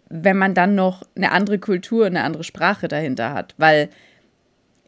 wenn 0.09 0.37
man 0.37 0.55
dann 0.55 0.75
noch 0.75 1.03
eine 1.17 1.33
andere 1.33 1.59
Kultur, 1.59 2.07
eine 2.07 2.23
andere 2.23 2.45
Sprache 2.45 2.89
dahinter 2.89 3.33
hat. 3.33 3.55
Weil 3.59 3.89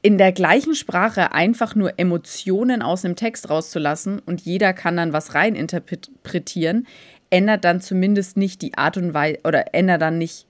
in 0.03 0.19
der 0.19 0.33
gleichen 0.33 0.75
Sprache 0.75 1.33
einfach 1.33 1.75
nur 1.75 1.99
Emotionen 1.99 2.83
aus 2.83 3.03
dem 3.03 3.17
Text 3.17 3.51
rauszulassen 3.51 4.21
und 4.21 4.43
jeder 4.43 4.73
kann 4.73 4.97
dann 4.97 5.13
was 5.13 5.35
reininterpretieren, 5.35 6.87
ändert 7.31 7.65
dann 7.65 7.81
zumindest 7.81 8.37
nicht 8.37 8.63
die 8.63 8.79
Art 8.79 8.97
und 8.97 9.15
Weise 9.15 9.41
oder 9.45 9.75
ändert 9.75 10.03
dann 10.03 10.19
nicht 10.19 10.47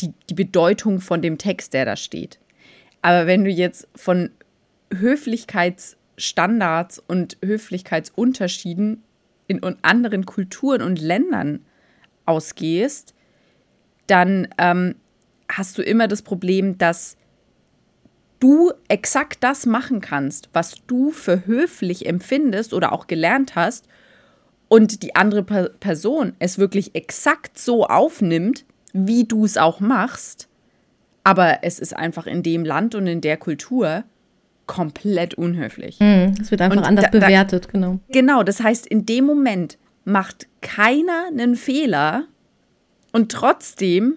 die, 0.00 0.12
die 0.28 0.34
Bedeutung 0.34 1.00
von 1.00 1.22
dem 1.22 1.38
Text, 1.38 1.74
der 1.74 1.84
da 1.84 1.96
steht. 1.96 2.40
Aber 3.02 3.26
wenn 3.26 3.44
du 3.44 3.50
jetzt 3.50 3.86
von 3.94 4.30
Höflichkeitsstandards 4.98 6.98
und 6.98 7.38
Höflichkeitsunterschieden 7.44 9.04
in 9.46 9.62
anderen 9.82 10.26
Kulturen 10.26 10.82
und 10.82 11.00
Ländern 11.00 11.64
ausgehst, 12.26 13.14
dann 14.06 14.48
ähm, 14.58 14.96
hast 15.48 15.78
du 15.78 15.82
immer 15.82 16.08
das 16.08 16.22
Problem, 16.22 16.78
dass 16.78 17.16
du 18.40 18.72
exakt 18.88 19.44
das 19.44 19.66
machen 19.66 20.00
kannst, 20.00 20.50
was 20.52 20.76
du 20.86 21.12
für 21.12 21.46
höflich 21.46 22.06
empfindest 22.06 22.74
oder 22.74 22.92
auch 22.92 23.06
gelernt 23.06 23.54
hast 23.54 23.86
und 24.68 25.02
die 25.02 25.14
andere 25.14 25.44
per 25.44 25.68
Person 25.68 26.34
es 26.38 26.58
wirklich 26.58 26.94
exakt 26.94 27.58
so 27.58 27.86
aufnimmt, 27.86 28.64
wie 28.92 29.24
du 29.24 29.44
es 29.44 29.56
auch 29.56 29.80
machst, 29.80 30.48
aber 31.24 31.62
es 31.62 31.78
ist 31.78 31.94
einfach 31.94 32.26
in 32.26 32.42
dem 32.42 32.64
Land 32.64 32.94
und 32.94 33.06
in 33.06 33.20
der 33.20 33.36
Kultur 33.36 34.04
komplett 34.72 35.34
unhöflich. 35.34 36.00
Mm, 36.00 36.32
es 36.40 36.50
wird 36.50 36.62
einfach 36.62 36.78
und 36.78 36.84
anders 36.84 37.04
da, 37.04 37.10
bewertet, 37.10 37.68
genau. 37.68 37.98
Genau, 38.08 38.42
das 38.42 38.62
heißt, 38.62 38.86
in 38.86 39.04
dem 39.04 39.26
Moment 39.26 39.76
macht 40.04 40.48
keiner 40.62 41.26
einen 41.28 41.56
Fehler 41.56 42.24
und 43.12 43.30
trotzdem 43.30 44.14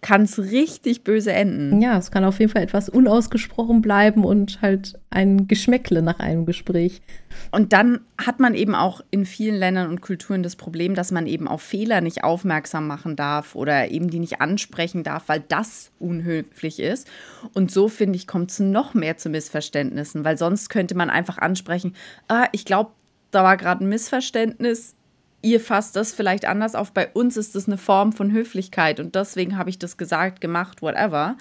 kann 0.00 0.22
es 0.22 0.38
richtig 0.38 1.04
böse 1.04 1.32
enden. 1.32 1.80
Ja, 1.80 1.98
es 1.98 2.10
kann 2.10 2.24
auf 2.24 2.38
jeden 2.38 2.50
Fall 2.50 2.62
etwas 2.62 2.88
unausgesprochen 2.88 3.82
bleiben 3.82 4.24
und 4.24 4.62
halt 4.62 4.98
ein 5.10 5.46
Geschmäckle 5.46 6.02
nach 6.02 6.20
einem 6.20 6.46
Gespräch. 6.46 7.02
Und 7.50 7.72
dann 7.72 8.00
hat 8.18 8.40
man 8.40 8.54
eben 8.54 8.74
auch 8.74 9.02
in 9.10 9.26
vielen 9.26 9.56
Ländern 9.56 9.90
und 9.90 10.00
Kulturen 10.00 10.42
das 10.42 10.56
Problem, 10.56 10.94
dass 10.94 11.10
man 11.10 11.26
eben 11.26 11.48
auf 11.48 11.62
Fehler 11.62 12.00
nicht 12.00 12.24
aufmerksam 12.24 12.86
machen 12.86 13.16
darf 13.16 13.54
oder 13.54 13.90
eben 13.90 14.08
die 14.10 14.20
nicht 14.20 14.40
ansprechen 14.40 15.02
darf, 15.02 15.28
weil 15.28 15.44
das 15.48 15.90
unhöflich 15.98 16.80
ist. 16.80 17.08
Und 17.52 17.70
so, 17.70 17.88
finde 17.88 18.16
ich, 18.16 18.26
kommt 18.26 18.50
es 18.50 18.60
noch 18.60 18.94
mehr 18.94 19.16
zu 19.16 19.28
Missverständnissen, 19.28 20.24
weil 20.24 20.38
sonst 20.38 20.70
könnte 20.70 20.94
man 20.94 21.10
einfach 21.10 21.38
ansprechen, 21.38 21.94
ah, 22.28 22.46
ich 22.52 22.64
glaube, 22.64 22.92
da 23.30 23.44
war 23.44 23.56
gerade 23.56 23.84
ein 23.84 23.88
Missverständnis, 23.88 24.96
ihr 25.42 25.60
fasst 25.60 25.96
das 25.96 26.12
vielleicht 26.12 26.44
anders 26.44 26.74
auf. 26.74 26.92
Bei 26.92 27.08
uns 27.08 27.36
ist 27.36 27.54
das 27.54 27.66
eine 27.66 27.78
Form 27.78 28.12
von 28.12 28.32
Höflichkeit 28.32 29.00
und 29.00 29.14
deswegen 29.14 29.56
habe 29.56 29.70
ich 29.70 29.78
das 29.78 29.96
gesagt, 29.96 30.40
gemacht, 30.40 30.82
whatever. 30.82 31.36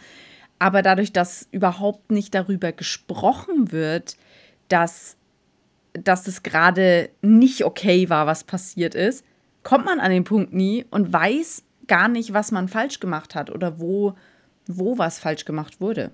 Aber 0.59 0.81
dadurch, 0.81 1.13
dass 1.13 1.47
überhaupt 1.51 2.11
nicht 2.11 2.35
darüber 2.35 2.71
gesprochen 2.71 3.71
wird, 3.71 4.17
dass, 4.67 5.15
dass 5.93 6.27
es 6.27 6.43
gerade 6.43 7.09
nicht 7.21 7.63
okay 7.63 8.09
war, 8.09 8.27
was 8.27 8.43
passiert 8.43 8.93
ist, 8.93 9.23
kommt 9.63 9.85
man 9.85 9.99
an 9.99 10.11
den 10.11 10.25
Punkt 10.25 10.53
nie 10.53 10.85
und 10.91 11.11
weiß 11.11 11.63
gar 11.87 12.07
nicht, 12.07 12.33
was 12.33 12.51
man 12.51 12.67
falsch 12.67 12.99
gemacht 12.99 13.35
hat 13.35 13.49
oder 13.49 13.79
wo, 13.79 14.13
wo 14.67 14.97
was 14.97 15.19
falsch 15.19 15.45
gemacht 15.45 15.81
wurde. 15.81 16.11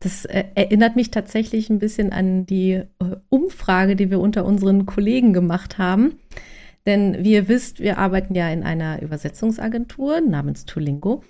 Das 0.00 0.24
äh, 0.24 0.44
erinnert 0.54 0.96
mich 0.96 1.10
tatsächlich 1.10 1.70
ein 1.70 1.78
bisschen 1.78 2.12
an 2.12 2.46
die 2.46 2.72
äh, 2.72 2.86
Umfrage, 3.30 3.96
die 3.96 4.10
wir 4.10 4.20
unter 4.20 4.44
unseren 4.44 4.86
Kollegen 4.86 5.32
gemacht 5.32 5.78
haben. 5.78 6.18
Denn 6.86 7.24
wie 7.24 7.32
ihr 7.32 7.48
wisst, 7.48 7.80
wir 7.80 7.98
arbeiten 7.98 8.34
ja 8.34 8.50
in 8.50 8.62
einer 8.62 9.00
Übersetzungsagentur 9.00 10.20
namens 10.20 10.66
Tulingo. 10.66 11.22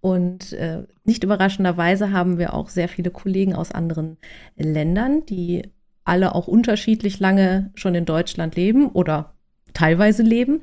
Und 0.00 0.52
äh, 0.52 0.82
nicht 1.04 1.24
überraschenderweise 1.24 2.12
haben 2.12 2.38
wir 2.38 2.54
auch 2.54 2.68
sehr 2.68 2.88
viele 2.88 3.10
Kollegen 3.10 3.54
aus 3.54 3.72
anderen 3.72 4.18
Ländern, 4.56 5.24
die 5.26 5.62
alle 6.04 6.34
auch 6.34 6.46
unterschiedlich 6.46 7.20
lange 7.20 7.70
schon 7.74 7.94
in 7.94 8.04
Deutschland 8.04 8.56
leben 8.56 8.88
oder 8.88 9.34
teilweise 9.74 10.22
leben. 10.22 10.60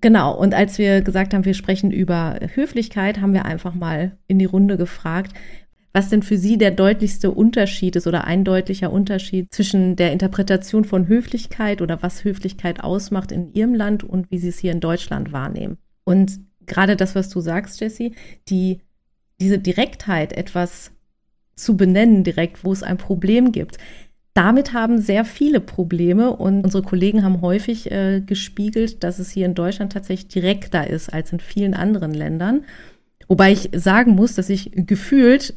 Genau, 0.00 0.36
und 0.36 0.54
als 0.54 0.76
wir 0.78 1.00
gesagt 1.02 1.32
haben, 1.32 1.44
wir 1.44 1.54
sprechen 1.54 1.90
über 1.90 2.38
Höflichkeit, 2.54 3.20
haben 3.20 3.32
wir 3.32 3.46
einfach 3.46 3.74
mal 3.74 4.18
in 4.26 4.38
die 4.38 4.44
Runde 4.44 4.76
gefragt, 4.76 5.32
was 5.94 6.08
denn 6.08 6.24
für 6.24 6.36
Sie 6.36 6.58
der 6.58 6.72
deutlichste 6.72 7.30
Unterschied 7.30 7.94
ist 7.94 8.08
oder 8.08 8.24
ein 8.24 8.42
deutlicher 8.42 8.92
Unterschied 8.92 9.54
zwischen 9.54 9.94
der 9.94 10.12
Interpretation 10.12 10.84
von 10.84 11.06
Höflichkeit 11.06 11.80
oder 11.80 12.02
was 12.02 12.24
Höflichkeit 12.24 12.82
ausmacht 12.82 13.30
in 13.30 13.54
Ihrem 13.54 13.74
Land 13.74 14.02
und 14.02 14.28
wie 14.32 14.38
Sie 14.38 14.48
es 14.48 14.58
hier 14.58 14.72
in 14.72 14.80
Deutschland 14.80 15.32
wahrnehmen. 15.32 15.78
Und 16.02 16.40
gerade 16.66 16.96
das, 16.96 17.14
was 17.14 17.28
du 17.28 17.40
sagst, 17.40 17.80
Jesse, 17.80 18.10
die, 18.48 18.80
diese 19.40 19.60
Direktheit, 19.60 20.32
etwas 20.32 20.90
zu 21.54 21.76
benennen 21.76 22.24
direkt, 22.24 22.64
wo 22.64 22.72
es 22.72 22.82
ein 22.82 22.96
Problem 22.96 23.52
gibt, 23.52 23.78
damit 24.34 24.72
haben 24.72 25.00
sehr 25.00 25.24
viele 25.24 25.60
Probleme 25.60 26.34
und 26.34 26.64
unsere 26.64 26.82
Kollegen 26.82 27.22
haben 27.22 27.40
häufig 27.40 27.92
äh, 27.92 28.20
gespiegelt, 28.20 29.04
dass 29.04 29.20
es 29.20 29.30
hier 29.30 29.46
in 29.46 29.54
Deutschland 29.54 29.92
tatsächlich 29.92 30.26
direkter 30.26 30.90
ist 30.90 31.12
als 31.12 31.32
in 31.32 31.38
vielen 31.38 31.74
anderen 31.74 32.12
Ländern. 32.12 32.64
Wobei 33.28 33.52
ich 33.52 33.70
sagen 33.72 34.16
muss, 34.16 34.34
dass 34.34 34.50
ich 34.50 34.72
gefühlt 34.74 35.54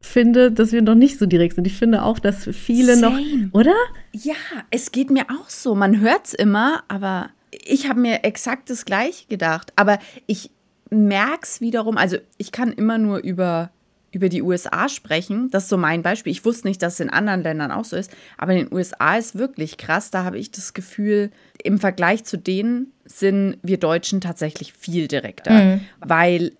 finde, 0.00 0.52
dass 0.52 0.72
wir 0.72 0.82
noch 0.82 0.94
nicht 0.94 1.18
so 1.18 1.26
direkt 1.26 1.54
sind. 1.56 1.66
Ich 1.66 1.76
finde 1.76 2.02
auch, 2.02 2.18
dass 2.18 2.44
viele 2.44 2.96
Same. 2.96 3.20
noch, 3.20 3.60
oder? 3.60 3.74
Ja, 4.12 4.34
es 4.70 4.92
geht 4.92 5.10
mir 5.10 5.24
auch 5.24 5.48
so. 5.48 5.74
Man 5.74 6.00
hört 6.00 6.26
es 6.26 6.34
immer, 6.34 6.84
aber 6.88 7.30
ich 7.50 7.88
habe 7.88 8.00
mir 8.00 8.24
exakt 8.24 8.70
das 8.70 8.84
Gleiche 8.84 9.26
gedacht. 9.28 9.72
Aber 9.76 9.98
ich 10.26 10.50
merke 10.90 11.40
es 11.42 11.60
wiederum, 11.60 11.96
also 11.96 12.16
ich 12.36 12.52
kann 12.52 12.72
immer 12.72 12.98
nur 12.98 13.18
über, 13.18 13.70
über 14.12 14.28
die 14.28 14.42
USA 14.42 14.88
sprechen. 14.88 15.50
Das 15.50 15.64
ist 15.64 15.68
so 15.70 15.76
mein 15.76 16.02
Beispiel. 16.02 16.32
Ich 16.32 16.44
wusste 16.44 16.68
nicht, 16.68 16.82
dass 16.82 16.94
es 16.94 17.00
in 17.00 17.10
anderen 17.10 17.42
Ländern 17.42 17.72
auch 17.72 17.84
so 17.84 17.96
ist. 17.96 18.10
Aber 18.38 18.52
in 18.52 18.66
den 18.66 18.74
USA 18.74 19.16
ist 19.16 19.36
wirklich 19.36 19.76
krass. 19.76 20.10
Da 20.10 20.24
habe 20.24 20.38
ich 20.38 20.50
das 20.50 20.74
Gefühl, 20.74 21.30
im 21.62 21.78
Vergleich 21.78 22.24
zu 22.24 22.36
denen 22.36 22.92
sind 23.04 23.58
wir 23.62 23.78
Deutschen 23.78 24.20
tatsächlich 24.20 24.72
viel 24.72 25.08
direkter. 25.08 25.52
Mhm. 25.52 25.80
Weil 26.00 26.52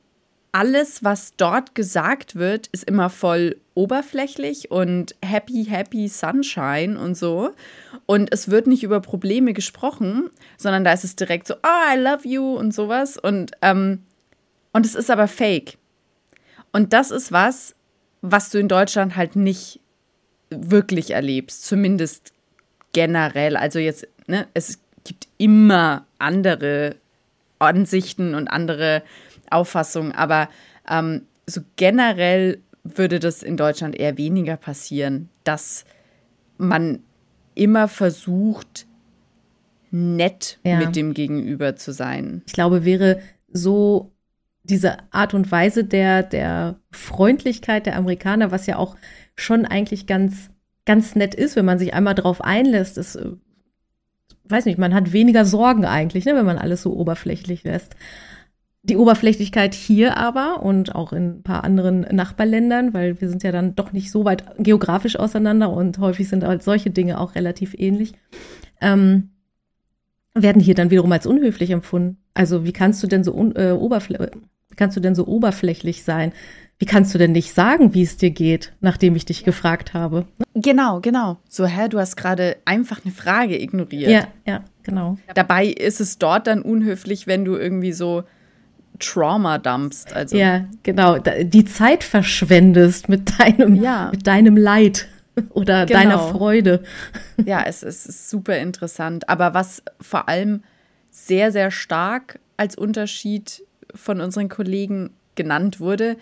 alles, 0.56 1.04
was 1.04 1.36
dort 1.36 1.75
gesagt 1.75 2.36
wird, 2.36 2.68
ist 2.68 2.84
immer 2.84 3.10
voll 3.10 3.56
oberflächlich 3.75 4.70
und 4.70 5.14
happy, 5.22 5.66
happy 5.66 6.08
Sunshine 6.08 6.98
und 6.98 7.14
so. 7.14 7.50
Und 8.06 8.32
es 8.32 8.50
wird 8.50 8.66
nicht 8.66 8.82
über 8.82 9.00
Probleme 9.00 9.52
gesprochen, 9.52 10.30
sondern 10.56 10.82
da 10.82 10.94
ist 10.94 11.04
es 11.04 11.14
direkt 11.14 11.46
so, 11.46 11.56
oh, 11.56 11.94
I 11.94 11.98
love 11.98 12.26
you 12.26 12.56
und 12.56 12.72
sowas. 12.72 13.18
Und, 13.18 13.52
ähm, 13.60 14.02
und 14.72 14.86
es 14.86 14.94
ist 14.94 15.10
aber 15.10 15.28
fake. 15.28 15.76
Und 16.72 16.94
das 16.94 17.10
ist 17.10 17.32
was, 17.32 17.75
was 18.22 18.48
du 18.48 18.58
in 18.58 18.68
Deutschland 18.68 19.14
halt 19.14 19.36
nicht 19.36 19.78
wirklich 20.48 21.10
erlebst, 21.10 21.66
zumindest 21.66 22.32
generell. 22.94 23.58
Also 23.58 23.78
jetzt, 23.78 24.08
ne, 24.26 24.46
es 24.54 24.78
gibt 25.04 25.28
immer 25.36 26.06
andere 26.18 26.96
Ansichten 27.58 28.34
und 28.34 28.48
andere 28.48 29.02
Auffassung, 29.50 30.12
aber 30.12 30.48
ähm, 30.88 31.22
so 31.46 31.60
generell 31.76 32.62
würde 32.84 33.18
das 33.18 33.42
in 33.42 33.56
Deutschland 33.56 33.96
eher 33.96 34.16
weniger 34.18 34.56
passieren, 34.56 35.28
dass 35.44 35.84
man 36.58 37.00
immer 37.54 37.88
versucht, 37.88 38.86
nett 39.90 40.58
ja. 40.64 40.78
mit 40.78 40.96
dem 40.96 41.14
Gegenüber 41.14 41.76
zu 41.76 41.92
sein. 41.92 42.42
Ich 42.46 42.52
glaube, 42.52 42.84
wäre 42.84 43.20
so 43.48 44.12
diese 44.62 44.96
Art 45.12 45.32
und 45.32 45.50
Weise 45.50 45.84
der, 45.84 46.22
der 46.22 46.76
Freundlichkeit 46.90 47.86
der 47.86 47.96
Amerikaner, 47.96 48.50
was 48.50 48.66
ja 48.66 48.76
auch 48.76 48.96
schon 49.36 49.64
eigentlich 49.64 50.06
ganz, 50.06 50.50
ganz 50.84 51.14
nett 51.14 51.34
ist, 51.34 51.56
wenn 51.56 51.64
man 51.64 51.78
sich 51.78 51.94
einmal 51.94 52.14
drauf 52.14 52.40
einlässt, 52.40 52.98
ist, 52.98 53.16
äh, 53.16 53.30
weiß 54.44 54.64
nicht, 54.66 54.78
man 54.78 54.94
hat 54.94 55.12
weniger 55.12 55.44
Sorgen 55.44 55.84
eigentlich, 55.84 56.24
ne, 56.24 56.34
wenn 56.34 56.46
man 56.46 56.58
alles 56.58 56.82
so 56.82 56.94
oberflächlich 56.94 57.64
lässt. 57.64 57.94
Die 58.88 58.96
Oberflächlichkeit 58.96 59.74
hier 59.74 60.16
aber 60.16 60.62
und 60.62 60.94
auch 60.94 61.12
in 61.12 61.38
ein 61.38 61.42
paar 61.42 61.64
anderen 61.64 62.02
Nachbarländern, 62.02 62.94
weil 62.94 63.20
wir 63.20 63.28
sind 63.28 63.42
ja 63.42 63.50
dann 63.50 63.74
doch 63.74 63.92
nicht 63.92 64.12
so 64.12 64.24
weit 64.24 64.44
geografisch 64.58 65.16
auseinander 65.16 65.70
und 65.70 65.98
häufig 65.98 66.28
sind 66.28 66.44
halt 66.44 66.62
solche 66.62 66.90
Dinge 66.90 67.20
auch 67.20 67.34
relativ 67.34 67.74
ähnlich, 67.76 68.12
ähm, 68.80 69.30
werden 70.34 70.62
hier 70.62 70.74
dann 70.74 70.90
wiederum 70.90 71.10
als 71.10 71.26
unhöflich 71.26 71.70
empfunden. 71.70 72.18
Also 72.32 72.64
wie 72.64 72.72
kannst 72.72 73.02
du 73.02 73.08
denn 73.08 73.24
so 73.24 73.32
äh, 73.56 73.72
oberflä 73.72 74.30
kannst 74.76 74.96
du 74.96 75.00
denn 75.00 75.14
so 75.14 75.26
oberflächlich 75.26 76.04
sein? 76.04 76.32
Wie 76.78 76.84
kannst 76.84 77.14
du 77.14 77.18
denn 77.18 77.32
nicht 77.32 77.54
sagen, 77.54 77.94
wie 77.94 78.02
es 78.02 78.18
dir 78.18 78.30
geht, 78.30 78.74
nachdem 78.80 79.16
ich 79.16 79.24
dich 79.24 79.44
gefragt 79.44 79.94
habe? 79.94 80.26
Genau, 80.54 81.00
genau. 81.00 81.38
So, 81.48 81.64
hä, 81.64 81.88
du 81.88 81.98
hast 81.98 82.16
gerade 82.16 82.58
einfach 82.66 83.00
eine 83.02 83.14
Frage 83.14 83.60
ignoriert. 83.60 84.10
Ja, 84.10 84.28
ja, 84.46 84.64
genau. 84.82 85.16
Dabei 85.34 85.66
ist 85.66 86.00
es 86.02 86.18
dort 86.18 86.46
dann 86.46 86.60
unhöflich, 86.60 87.26
wenn 87.26 87.46
du 87.46 87.56
irgendwie 87.56 87.92
so 87.92 88.24
Trauma 88.98 89.58
dumpst. 89.58 90.12
Also. 90.12 90.36
Ja, 90.36 90.66
genau. 90.82 91.18
Die 91.18 91.64
Zeit 91.64 92.04
verschwendest 92.04 93.08
mit 93.08 93.38
deinem, 93.38 93.76
ja. 93.76 94.10
mit 94.10 94.26
deinem 94.26 94.56
Leid 94.56 95.08
oder 95.50 95.86
genau. 95.86 96.00
deiner 96.00 96.18
Freude. 96.18 96.82
Ja, 97.44 97.62
es, 97.62 97.82
es 97.82 98.06
ist 98.06 98.30
super 98.30 98.58
interessant. 98.58 99.28
Aber 99.28 99.54
was 99.54 99.82
vor 100.00 100.28
allem 100.28 100.62
sehr, 101.10 101.52
sehr 101.52 101.70
stark 101.70 102.38
als 102.56 102.76
Unterschied 102.76 103.62
von 103.94 104.20
unseren 104.20 104.48
Kollegen 104.48 105.10
genannt 105.34 105.80
wurde, 105.80 106.16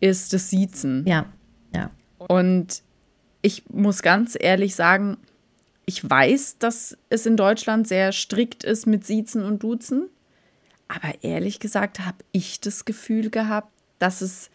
ist 0.00 0.32
das 0.32 0.50
Siezen. 0.50 1.04
Ja, 1.06 1.26
ja. 1.74 1.90
Und 2.18 2.82
ich 3.42 3.64
muss 3.70 4.02
ganz 4.02 4.36
ehrlich 4.38 4.74
sagen, 4.74 5.18
ich 5.84 6.08
weiß, 6.08 6.58
dass 6.58 6.98
es 7.10 7.26
in 7.26 7.36
Deutschland 7.36 7.86
sehr 7.86 8.12
strikt 8.12 8.64
ist 8.64 8.86
mit 8.86 9.06
Siezen 9.06 9.44
und 9.44 9.62
Duzen. 9.62 10.08
Aber 10.88 11.14
ehrlich 11.22 11.60
gesagt 11.60 12.00
habe 12.00 12.18
ich 12.32 12.60
das 12.60 12.84
Gefühl 12.84 13.30
gehabt, 13.30 13.72
dass 13.98 14.20
es 14.20 14.50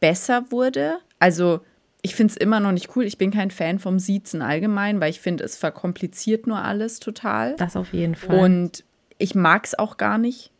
besser 0.00 0.50
wurde. 0.50 0.98
Also 1.18 1.60
ich 2.02 2.14
finde 2.14 2.32
es 2.32 2.36
immer 2.36 2.60
noch 2.60 2.72
nicht 2.72 2.96
cool. 2.96 3.04
Ich 3.04 3.18
bin 3.18 3.30
kein 3.30 3.50
Fan 3.50 3.78
vom 3.78 3.98
Siezen 3.98 4.42
allgemein, 4.42 5.00
weil 5.00 5.10
ich 5.10 5.20
finde, 5.20 5.44
es 5.44 5.56
verkompliziert 5.56 6.46
nur 6.46 6.62
alles 6.62 7.00
total. 7.00 7.56
Das 7.56 7.76
auf 7.76 7.92
jeden 7.92 8.14
Fall. 8.14 8.38
Und 8.38 8.84
ich 9.18 9.34
mag 9.34 9.64
es 9.64 9.78
auch 9.78 9.96
gar 9.96 10.18
nicht. 10.18 10.52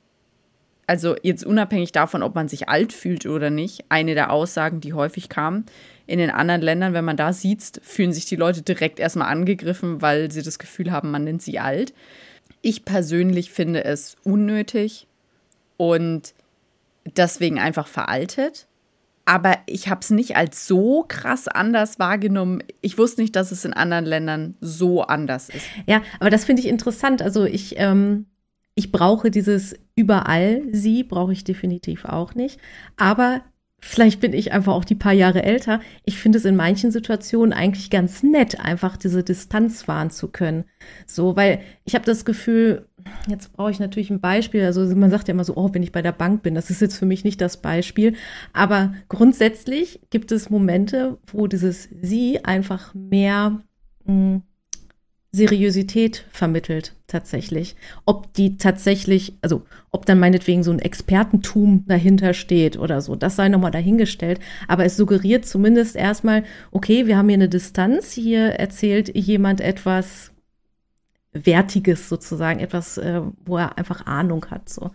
Also 0.86 1.16
jetzt 1.22 1.44
unabhängig 1.44 1.92
davon, 1.92 2.22
ob 2.22 2.34
man 2.34 2.48
sich 2.48 2.68
alt 2.68 2.94
fühlt 2.94 3.26
oder 3.26 3.50
nicht, 3.50 3.84
eine 3.90 4.14
der 4.14 4.32
Aussagen, 4.32 4.80
die 4.80 4.94
häufig 4.94 5.28
kam, 5.28 5.64
in 6.06 6.18
den 6.18 6.30
anderen 6.30 6.62
Ländern, 6.62 6.94
wenn 6.94 7.04
man 7.04 7.18
da 7.18 7.34
sieht, 7.34 7.78
fühlen 7.82 8.14
sich 8.14 8.24
die 8.24 8.36
Leute 8.36 8.62
direkt 8.62 8.98
erstmal 8.98 9.28
angegriffen, 9.28 10.00
weil 10.00 10.30
sie 10.30 10.42
das 10.42 10.58
Gefühl 10.58 10.90
haben, 10.90 11.10
man 11.10 11.24
nennt 11.24 11.42
sie 11.42 11.58
alt. 11.58 11.92
Ich 12.62 12.84
persönlich 12.84 13.50
finde 13.50 13.84
es 13.84 14.16
unnötig 14.24 15.06
und 15.76 16.34
deswegen 17.16 17.58
einfach 17.58 17.86
veraltet. 17.86 18.66
Aber 19.24 19.58
ich 19.66 19.88
habe 19.88 20.00
es 20.00 20.10
nicht 20.10 20.36
als 20.36 20.66
so 20.66 21.04
krass 21.06 21.48
anders 21.48 21.98
wahrgenommen. 21.98 22.62
Ich 22.80 22.96
wusste 22.96 23.20
nicht, 23.20 23.36
dass 23.36 23.52
es 23.52 23.66
in 23.66 23.74
anderen 23.74 24.06
Ländern 24.06 24.54
so 24.62 25.02
anders 25.02 25.50
ist. 25.50 25.66
Ja, 25.86 26.02
aber 26.18 26.30
das 26.30 26.46
finde 26.46 26.62
ich 26.62 26.68
interessant. 26.68 27.20
Also 27.20 27.44
ich, 27.44 27.78
ähm, 27.78 28.24
ich 28.74 28.90
brauche 28.90 29.30
dieses 29.30 29.74
überall 29.96 30.62
sie, 30.72 31.04
brauche 31.04 31.32
ich 31.32 31.44
definitiv 31.44 32.06
auch 32.06 32.34
nicht. 32.34 32.58
Aber 32.96 33.42
vielleicht 33.80 34.20
bin 34.20 34.32
ich 34.32 34.52
einfach 34.52 34.74
auch 34.74 34.84
die 34.84 34.94
paar 34.94 35.12
Jahre 35.12 35.42
älter. 35.42 35.80
Ich 36.04 36.18
finde 36.18 36.38
es 36.38 36.44
in 36.44 36.56
manchen 36.56 36.90
Situationen 36.90 37.52
eigentlich 37.52 37.90
ganz 37.90 38.22
nett, 38.22 38.60
einfach 38.60 38.96
diese 38.96 39.22
Distanz 39.22 39.86
wahren 39.86 40.10
zu 40.10 40.28
können. 40.28 40.64
So, 41.06 41.36
weil 41.36 41.60
ich 41.84 41.94
habe 41.94 42.04
das 42.04 42.24
Gefühl, 42.24 42.86
jetzt 43.28 43.52
brauche 43.52 43.70
ich 43.70 43.78
natürlich 43.78 44.10
ein 44.10 44.20
Beispiel. 44.20 44.64
Also 44.64 44.84
man 44.96 45.10
sagt 45.10 45.28
ja 45.28 45.34
immer 45.34 45.44
so, 45.44 45.56
oh, 45.56 45.70
wenn 45.72 45.82
ich 45.82 45.92
bei 45.92 46.02
der 46.02 46.12
Bank 46.12 46.42
bin, 46.42 46.54
das 46.54 46.70
ist 46.70 46.80
jetzt 46.80 46.98
für 46.98 47.06
mich 47.06 47.24
nicht 47.24 47.40
das 47.40 47.58
Beispiel. 47.58 48.14
Aber 48.52 48.94
grundsätzlich 49.08 50.00
gibt 50.10 50.32
es 50.32 50.50
Momente, 50.50 51.18
wo 51.26 51.46
dieses 51.46 51.88
Sie 52.00 52.44
einfach 52.44 52.94
mehr 52.94 53.60
mh, 54.04 54.12
hm, 54.12 54.42
Seriosität 55.30 56.24
vermittelt, 56.30 56.94
tatsächlich. 57.06 57.76
Ob 58.06 58.32
die 58.32 58.56
tatsächlich, 58.56 59.34
also 59.42 59.62
ob 59.90 60.06
dann 60.06 60.18
meinetwegen 60.18 60.62
so 60.62 60.70
ein 60.70 60.78
Expertentum 60.78 61.84
dahinter 61.86 62.32
steht 62.32 62.78
oder 62.78 63.02
so, 63.02 63.14
das 63.14 63.36
sei 63.36 63.50
nochmal 63.50 63.70
dahingestellt. 63.70 64.40
Aber 64.68 64.86
es 64.86 64.96
suggeriert 64.96 65.44
zumindest 65.44 65.96
erstmal, 65.96 66.44
okay, 66.70 67.06
wir 67.06 67.18
haben 67.18 67.28
hier 67.28 67.36
eine 67.36 67.48
Distanz, 67.50 68.12
hier 68.12 68.52
erzählt 68.52 69.14
jemand 69.14 69.60
etwas 69.60 70.32
Wertiges 71.32 72.08
sozusagen, 72.08 72.60
etwas, 72.60 72.96
äh, 72.96 73.20
wo 73.44 73.58
er 73.58 73.76
einfach 73.76 74.06
Ahnung 74.06 74.46
hat. 74.50 74.70
So. 74.70 74.92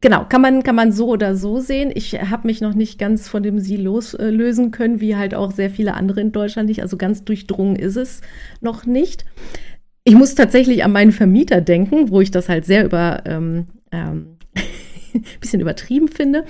Genau, 0.00 0.24
kann 0.24 0.40
man, 0.40 0.62
kann 0.62 0.76
man 0.76 0.92
so 0.92 1.08
oder 1.08 1.34
so 1.34 1.58
sehen. 1.58 1.90
Ich 1.92 2.14
habe 2.14 2.46
mich 2.46 2.60
noch 2.60 2.74
nicht 2.74 3.00
ganz 3.00 3.28
von 3.28 3.42
dem 3.42 3.58
Sie 3.58 3.76
loslösen 3.76 4.70
können, 4.70 5.00
wie 5.00 5.16
halt 5.16 5.34
auch 5.34 5.50
sehr 5.50 5.70
viele 5.70 5.94
andere 5.94 6.20
in 6.20 6.30
Deutschland 6.30 6.68
nicht. 6.68 6.82
Also 6.82 6.96
ganz 6.96 7.24
durchdrungen 7.24 7.74
ist 7.74 7.96
es 7.96 8.20
noch 8.60 8.86
nicht. 8.86 9.24
Ich 10.04 10.14
muss 10.14 10.36
tatsächlich 10.36 10.84
an 10.84 10.92
meinen 10.92 11.10
Vermieter 11.10 11.60
denken, 11.60 12.10
wo 12.10 12.20
ich 12.20 12.30
das 12.30 12.48
halt 12.48 12.64
sehr 12.64 12.84
über 12.84 13.24
ähm, 13.26 13.66
ähm, 13.90 14.36
bisschen 15.40 15.60
übertrieben 15.60 16.08
finde. 16.08 16.44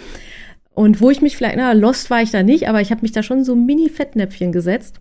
Und 0.75 1.01
wo 1.01 1.11
ich 1.11 1.23
mich 1.23 1.37
vielleicht, 1.37 1.57
na, 1.57 1.73
lost 1.73 2.11
war 2.11 2.23
ich 2.23 2.31
da 2.31 2.43
nicht, 2.43 2.69
aber 2.69 2.83
ich 2.83 2.91
habe 2.91 3.03
mich 3.03 3.13
da 3.13 3.23
schon 3.23 3.45
so 3.45 3.57
Mini-Fettnäpfchen 3.57 4.53
gesetzt. 4.53 5.01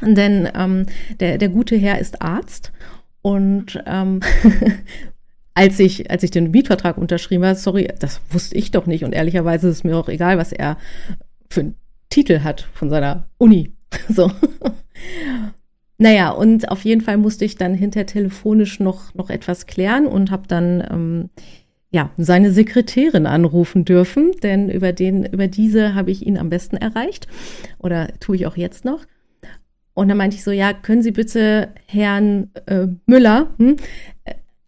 Denn 0.00 0.48
ähm, 0.54 0.86
der, 1.20 1.38
der 1.38 1.48
gute 1.48 1.76
Herr 1.76 1.98
ist 1.98 2.22
Arzt 2.22 2.72
und 3.22 3.82
ähm, 3.86 4.20
als 5.56 5.80
ich, 5.80 6.10
als 6.10 6.22
ich 6.22 6.30
den 6.30 6.50
Mietvertrag 6.50 6.98
unterschrieben 6.98 7.44
habe, 7.46 7.56
sorry, 7.56 7.88
das 7.98 8.20
wusste 8.30 8.56
ich 8.56 8.72
doch 8.72 8.84
nicht. 8.84 9.04
Und 9.04 9.14
ehrlicherweise 9.14 9.68
ist 9.68 9.78
es 9.78 9.84
mir 9.84 9.96
auch 9.96 10.10
egal, 10.10 10.36
was 10.36 10.52
er 10.52 10.76
für 11.48 11.60
einen 11.60 11.76
Titel 12.10 12.40
hat 12.40 12.68
von 12.74 12.90
seiner 12.90 13.28
Uni. 13.38 13.72
So. 14.10 14.30
Naja, 15.96 16.30
und 16.30 16.70
auf 16.70 16.84
jeden 16.84 17.00
Fall 17.00 17.16
musste 17.16 17.46
ich 17.46 17.56
dann 17.56 17.72
hinter 17.72 18.04
telefonisch 18.04 18.80
noch, 18.80 19.14
noch 19.14 19.30
etwas 19.30 19.66
klären 19.66 20.06
und 20.06 20.30
habe 20.30 20.46
dann 20.46 20.86
ähm, 20.90 21.30
ja, 21.90 22.10
seine 22.18 22.52
Sekretärin 22.52 23.24
anrufen 23.24 23.86
dürfen, 23.86 24.32
denn 24.42 24.68
über, 24.68 24.92
den, 24.92 25.24
über 25.24 25.46
diese 25.46 25.94
habe 25.94 26.10
ich 26.10 26.26
ihn 26.26 26.36
am 26.36 26.50
besten 26.50 26.76
erreicht 26.76 27.28
oder 27.78 28.08
tue 28.20 28.36
ich 28.36 28.46
auch 28.46 28.58
jetzt 28.58 28.84
noch. 28.84 29.06
Und 29.94 30.08
dann 30.08 30.18
meinte 30.18 30.36
ich 30.36 30.44
so, 30.44 30.50
ja, 30.50 30.74
können 30.74 31.00
Sie 31.00 31.12
bitte 31.12 31.70
Herrn 31.86 32.50
äh, 32.66 32.88
Müller 33.06 33.54
hm, 33.56 33.76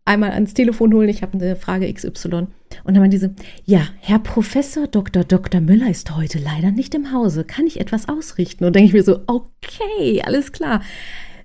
einmal 0.09 0.31
ans 0.31 0.55
Telefon 0.55 0.93
holen, 0.93 1.09
ich 1.09 1.23
habe 1.23 1.35
eine 1.35 1.57
Frage 1.57 1.93
XY. 1.93 2.09
Und 2.35 2.49
dann 2.85 2.99
meinte 2.99 3.17
diese, 3.17 3.35
ja, 3.65 3.83
Herr 4.01 4.19
Professor 4.19 4.87
Dr. 4.87 5.25
Dr. 5.25 5.61
Müller 5.61 5.89
ist 5.89 6.17
heute 6.17 6.39
leider 6.39 6.71
nicht 6.71 6.95
im 6.95 7.13
Hause. 7.13 7.45
Kann 7.45 7.67
ich 7.67 7.81
etwas 7.81 8.09
ausrichten? 8.09 8.65
Und 8.65 8.75
denke 8.75 8.89
ich 8.89 8.93
mir 8.93 9.05
so, 9.05 9.21
okay, 9.27 10.23
alles 10.25 10.53
klar. 10.53 10.83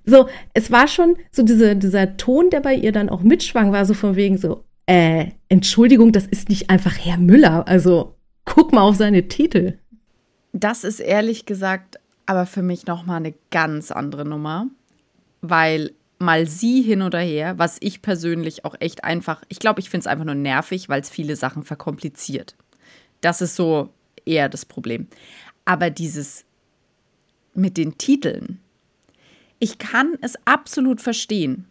So, 0.04 0.28
es 0.52 0.70
war 0.70 0.88
schon 0.88 1.16
so 1.30 1.42
diese, 1.42 1.76
dieser 1.76 2.16
Ton, 2.16 2.50
der 2.50 2.60
bei 2.60 2.74
ihr 2.74 2.92
dann 2.92 3.08
auch 3.08 3.22
mitschwang, 3.22 3.72
war 3.72 3.86
so 3.86 3.94
von 3.94 4.16
wegen 4.16 4.36
so, 4.36 4.64
äh, 4.86 5.28
Entschuldigung, 5.48 6.12
das 6.12 6.26
ist 6.26 6.48
nicht 6.48 6.68
einfach 6.70 6.96
Herr 6.98 7.18
Müller. 7.18 7.66
Also 7.68 8.16
guck 8.44 8.72
mal 8.72 8.82
auf 8.82 8.96
seine 8.96 9.28
Titel. 9.28 9.78
Das 10.52 10.84
ist 10.84 11.00
ehrlich 11.00 11.46
gesagt 11.46 11.98
aber 12.26 12.46
für 12.46 12.62
mich 12.62 12.86
nochmal 12.86 13.18
eine 13.18 13.34
ganz 13.50 13.90
andere 13.90 14.24
Nummer, 14.24 14.68
weil 15.40 15.92
mal 16.24 16.46
sie 16.46 16.82
hin 16.82 17.02
oder 17.02 17.20
her, 17.20 17.58
was 17.58 17.76
ich 17.80 18.02
persönlich 18.02 18.64
auch 18.64 18.74
echt 18.80 19.04
einfach, 19.04 19.42
ich 19.48 19.58
glaube, 19.58 19.80
ich 19.80 19.90
finde 19.90 20.02
es 20.02 20.06
einfach 20.06 20.24
nur 20.24 20.34
nervig, 20.34 20.88
weil 20.88 21.00
es 21.00 21.10
viele 21.10 21.36
Sachen 21.36 21.62
verkompliziert. 21.62 22.56
Das 23.20 23.40
ist 23.40 23.56
so 23.56 23.90
eher 24.24 24.48
das 24.48 24.64
Problem. 24.64 25.06
Aber 25.64 25.90
dieses 25.90 26.44
mit 27.54 27.76
den 27.76 27.96
Titeln, 27.98 28.60
ich 29.58 29.78
kann 29.78 30.18
es 30.20 30.34
absolut 30.44 31.00
verstehen, 31.00 31.66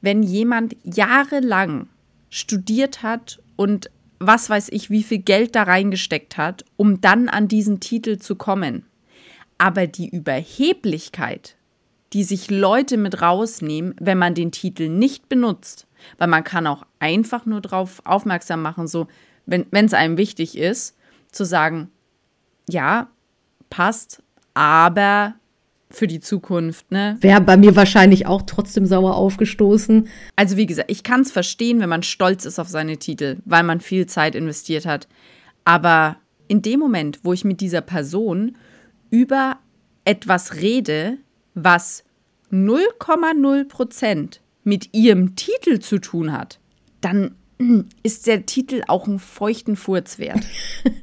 wenn 0.00 0.22
jemand 0.22 0.76
jahrelang 0.84 1.88
studiert 2.28 3.02
hat 3.02 3.40
und 3.56 3.90
was 4.18 4.50
weiß 4.50 4.68
ich, 4.70 4.90
wie 4.90 5.02
viel 5.02 5.18
Geld 5.18 5.54
da 5.54 5.64
reingesteckt 5.64 6.36
hat, 6.36 6.64
um 6.76 7.00
dann 7.00 7.28
an 7.28 7.48
diesen 7.48 7.80
Titel 7.80 8.18
zu 8.18 8.36
kommen. 8.36 8.84
Aber 9.58 9.86
die 9.86 10.08
Überheblichkeit, 10.08 11.56
die 12.14 12.24
sich 12.24 12.50
Leute 12.50 12.96
mit 12.96 13.20
rausnehmen, 13.20 13.94
wenn 14.00 14.18
man 14.18 14.34
den 14.34 14.52
Titel 14.52 14.88
nicht 14.88 15.28
benutzt. 15.28 15.86
Weil 16.18 16.28
man 16.28 16.44
kann 16.44 16.66
auch 16.66 16.84
einfach 17.00 17.44
nur 17.44 17.60
darauf 17.60 18.00
aufmerksam 18.04 18.62
machen, 18.62 18.86
so, 18.86 19.08
wenn 19.46 19.66
es 19.72 19.94
einem 19.94 20.16
wichtig 20.16 20.56
ist, 20.56 20.96
zu 21.32 21.44
sagen, 21.44 21.90
ja, 22.68 23.08
passt, 23.68 24.22
aber 24.54 25.34
für 25.90 26.06
die 26.06 26.20
Zukunft, 26.20 26.90
ne? 26.90 27.16
Wäre 27.20 27.40
bei 27.40 27.56
mir 27.56 27.76
wahrscheinlich 27.76 28.26
auch 28.26 28.42
trotzdem 28.42 28.86
sauer 28.86 29.16
aufgestoßen. 29.16 30.08
Also 30.36 30.56
wie 30.56 30.66
gesagt, 30.66 30.90
ich 30.90 31.02
kann 31.02 31.20
es 31.22 31.32
verstehen, 31.32 31.80
wenn 31.80 31.88
man 31.88 32.02
stolz 32.02 32.44
ist 32.44 32.58
auf 32.58 32.68
seine 32.68 32.98
Titel, 32.98 33.38
weil 33.44 33.62
man 33.62 33.80
viel 33.80 34.06
Zeit 34.06 34.34
investiert 34.34 34.86
hat. 34.86 35.08
Aber 35.64 36.16
in 36.48 36.62
dem 36.62 36.80
Moment, 36.80 37.20
wo 37.22 37.32
ich 37.32 37.44
mit 37.44 37.60
dieser 37.60 37.80
Person 37.80 38.56
über 39.10 39.58
etwas 40.04 40.56
rede, 40.56 41.18
was 41.54 42.04
0,0 42.52 43.68
Prozent 43.68 44.40
mit 44.62 44.94
ihrem 44.94 45.36
Titel 45.36 45.78
zu 45.78 45.98
tun 45.98 46.32
hat, 46.32 46.58
dann 47.00 47.34
ist 48.02 48.26
der 48.26 48.46
Titel 48.46 48.82
auch 48.88 49.06
einen 49.06 49.18
feuchten 49.18 49.76
Furz 49.76 50.18
wert. 50.18 50.44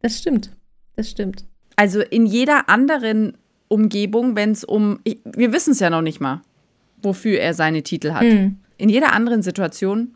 Das 0.00 0.18
stimmt. 0.18 0.50
Das 0.96 1.08
stimmt. 1.08 1.46
Also 1.76 2.02
in 2.02 2.26
jeder 2.26 2.68
anderen 2.68 3.38
Umgebung, 3.68 4.36
wenn 4.36 4.50
es 4.50 4.62
um, 4.62 5.00
wir 5.24 5.50
wissen 5.54 5.70
es 5.70 5.80
ja 5.80 5.88
noch 5.88 6.02
nicht 6.02 6.20
mal, 6.20 6.42
wofür 7.00 7.40
er 7.40 7.54
seine 7.54 7.82
Titel 7.82 8.12
hat. 8.12 8.24
Mhm. 8.24 8.58
In 8.76 8.90
jeder 8.90 9.14
anderen 9.14 9.40
Situation, 9.40 10.14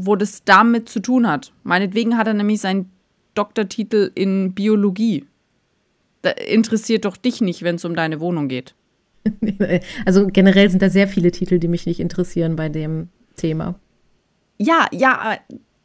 wo 0.00 0.14
das 0.14 0.44
damit 0.44 0.88
zu 0.88 1.00
tun 1.00 1.26
hat. 1.26 1.52
Meinetwegen 1.64 2.16
hat 2.16 2.28
er 2.28 2.34
nämlich 2.34 2.60
seinen 2.60 2.92
Doktortitel 3.34 4.12
in 4.14 4.54
Biologie. 4.54 5.24
Da 6.22 6.30
interessiert 6.30 7.04
doch 7.04 7.16
dich 7.16 7.40
nicht, 7.40 7.62
wenn 7.62 7.74
es 7.74 7.84
um 7.84 7.96
deine 7.96 8.20
Wohnung 8.20 8.46
geht. 8.46 8.76
Also 10.06 10.26
generell 10.26 10.70
sind 10.70 10.82
da 10.82 10.90
sehr 10.90 11.08
viele 11.08 11.30
Titel, 11.30 11.58
die 11.58 11.68
mich 11.68 11.86
nicht 11.86 12.00
interessieren 12.00 12.56
bei 12.56 12.68
dem 12.68 13.08
Thema. 13.36 13.78
Ja, 14.58 14.86
ja, 14.92 15.38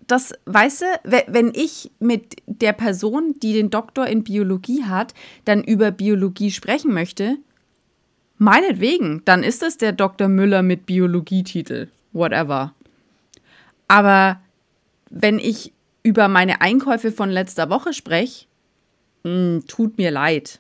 das, 0.08 0.34
weißt 0.46 0.82
du, 0.82 0.86
wenn 1.28 1.52
ich 1.56 1.92
mit 2.00 2.36
der 2.48 2.74
Person, 2.74 3.36
die 3.42 3.54
den 3.54 3.70
Doktor 3.70 4.08
in 4.08 4.24
Biologie 4.24 4.84
hat, 4.84 5.14
dann 5.46 5.64
über 5.64 5.92
Biologie 5.92 6.52
sprechen 6.52 6.94
möchte, 6.94 7.38
meinetwegen, 8.38 9.22
dann 9.26 9.44
ist 9.44 9.64
es 9.64 9.78
der 9.78 9.92
Dr. 9.92 10.28
Müller 10.28 10.62
mit 10.62 10.86
Biologietitel, 10.86 11.90
whatever. 12.12 12.74
Aber 13.88 14.42
wenn 15.10 15.40
ich 15.40 15.74
über 16.04 16.28
meine 16.28 16.62
Einkäufe 16.62 17.12
von 17.12 17.30
letzter 17.30 17.70
Woche 17.70 17.94
spreche, 17.94 18.46
hm, 19.24 19.64
tut 19.68 19.98
mir 19.98 20.12
leid. 20.12 20.60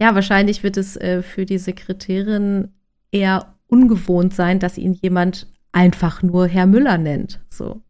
Ja, 0.00 0.14
wahrscheinlich 0.14 0.62
wird 0.62 0.76
es 0.76 0.96
äh, 0.96 1.22
für 1.22 1.46
die 1.46 1.58
Sekretärin 1.58 2.68
eher 3.10 3.54
ungewohnt 3.66 4.34
sein, 4.34 4.58
dass 4.58 4.78
ihn 4.78 4.94
jemand 4.94 5.48
einfach 5.72 6.22
nur 6.22 6.46
Herr 6.46 6.66
Müller 6.66 6.98
nennt. 6.98 7.40
So. 7.50 7.82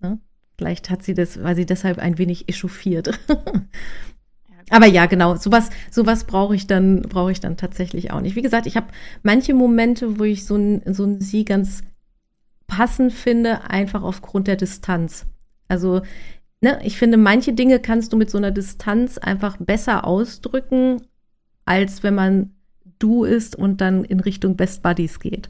Ne? 0.00 0.18
Vielleicht 0.56 0.90
hat 0.90 1.02
sie 1.02 1.14
das, 1.14 1.42
weil 1.42 1.56
sie 1.56 1.66
deshalb 1.66 1.98
ein 1.98 2.18
wenig 2.18 2.48
echauffiert. 2.48 3.18
Aber 4.70 4.86
ja, 4.86 5.06
genau, 5.06 5.36
sowas, 5.36 5.70
sowas 5.90 6.24
brauche 6.24 6.56
ich 6.56 6.66
dann, 6.66 7.02
brauche 7.02 7.30
ich 7.30 7.40
dann 7.40 7.56
tatsächlich 7.56 8.10
auch 8.10 8.20
nicht. 8.20 8.34
Wie 8.34 8.42
gesagt, 8.42 8.66
ich 8.66 8.76
habe 8.76 8.88
manche 9.22 9.54
Momente, 9.54 10.18
wo 10.18 10.24
ich 10.24 10.44
so 10.44 10.56
ein, 10.56 10.82
so 10.92 11.04
ein 11.04 11.20
Sie 11.20 11.44
ganz 11.44 11.82
passend 12.66 13.12
finde, 13.12 13.70
einfach 13.70 14.02
aufgrund 14.02 14.48
der 14.48 14.56
Distanz. 14.56 15.26
Also, 15.68 16.02
ne, 16.60 16.78
ich 16.82 16.98
finde, 16.98 17.16
manche 17.16 17.52
Dinge 17.52 17.80
kannst 17.80 18.12
du 18.12 18.16
mit 18.16 18.30
so 18.30 18.38
einer 18.38 18.50
Distanz 18.50 19.18
einfach 19.18 19.56
besser 19.58 20.06
ausdrücken, 20.06 21.02
als 21.64 22.02
wenn 22.02 22.14
man 22.14 22.52
du 22.98 23.24
ist 23.24 23.56
und 23.56 23.80
dann 23.80 24.04
in 24.04 24.20
Richtung 24.20 24.56
Best 24.56 24.82
Buddies 24.82 25.20
geht. 25.20 25.48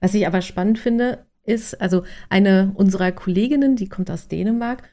Was 0.00 0.14
ich 0.14 0.26
aber 0.26 0.42
spannend 0.42 0.78
finde, 0.78 1.26
ist, 1.44 1.80
also 1.80 2.04
eine 2.28 2.72
unserer 2.74 3.12
Kolleginnen, 3.12 3.76
die 3.76 3.88
kommt 3.88 4.10
aus 4.10 4.28
Dänemark, 4.28 4.88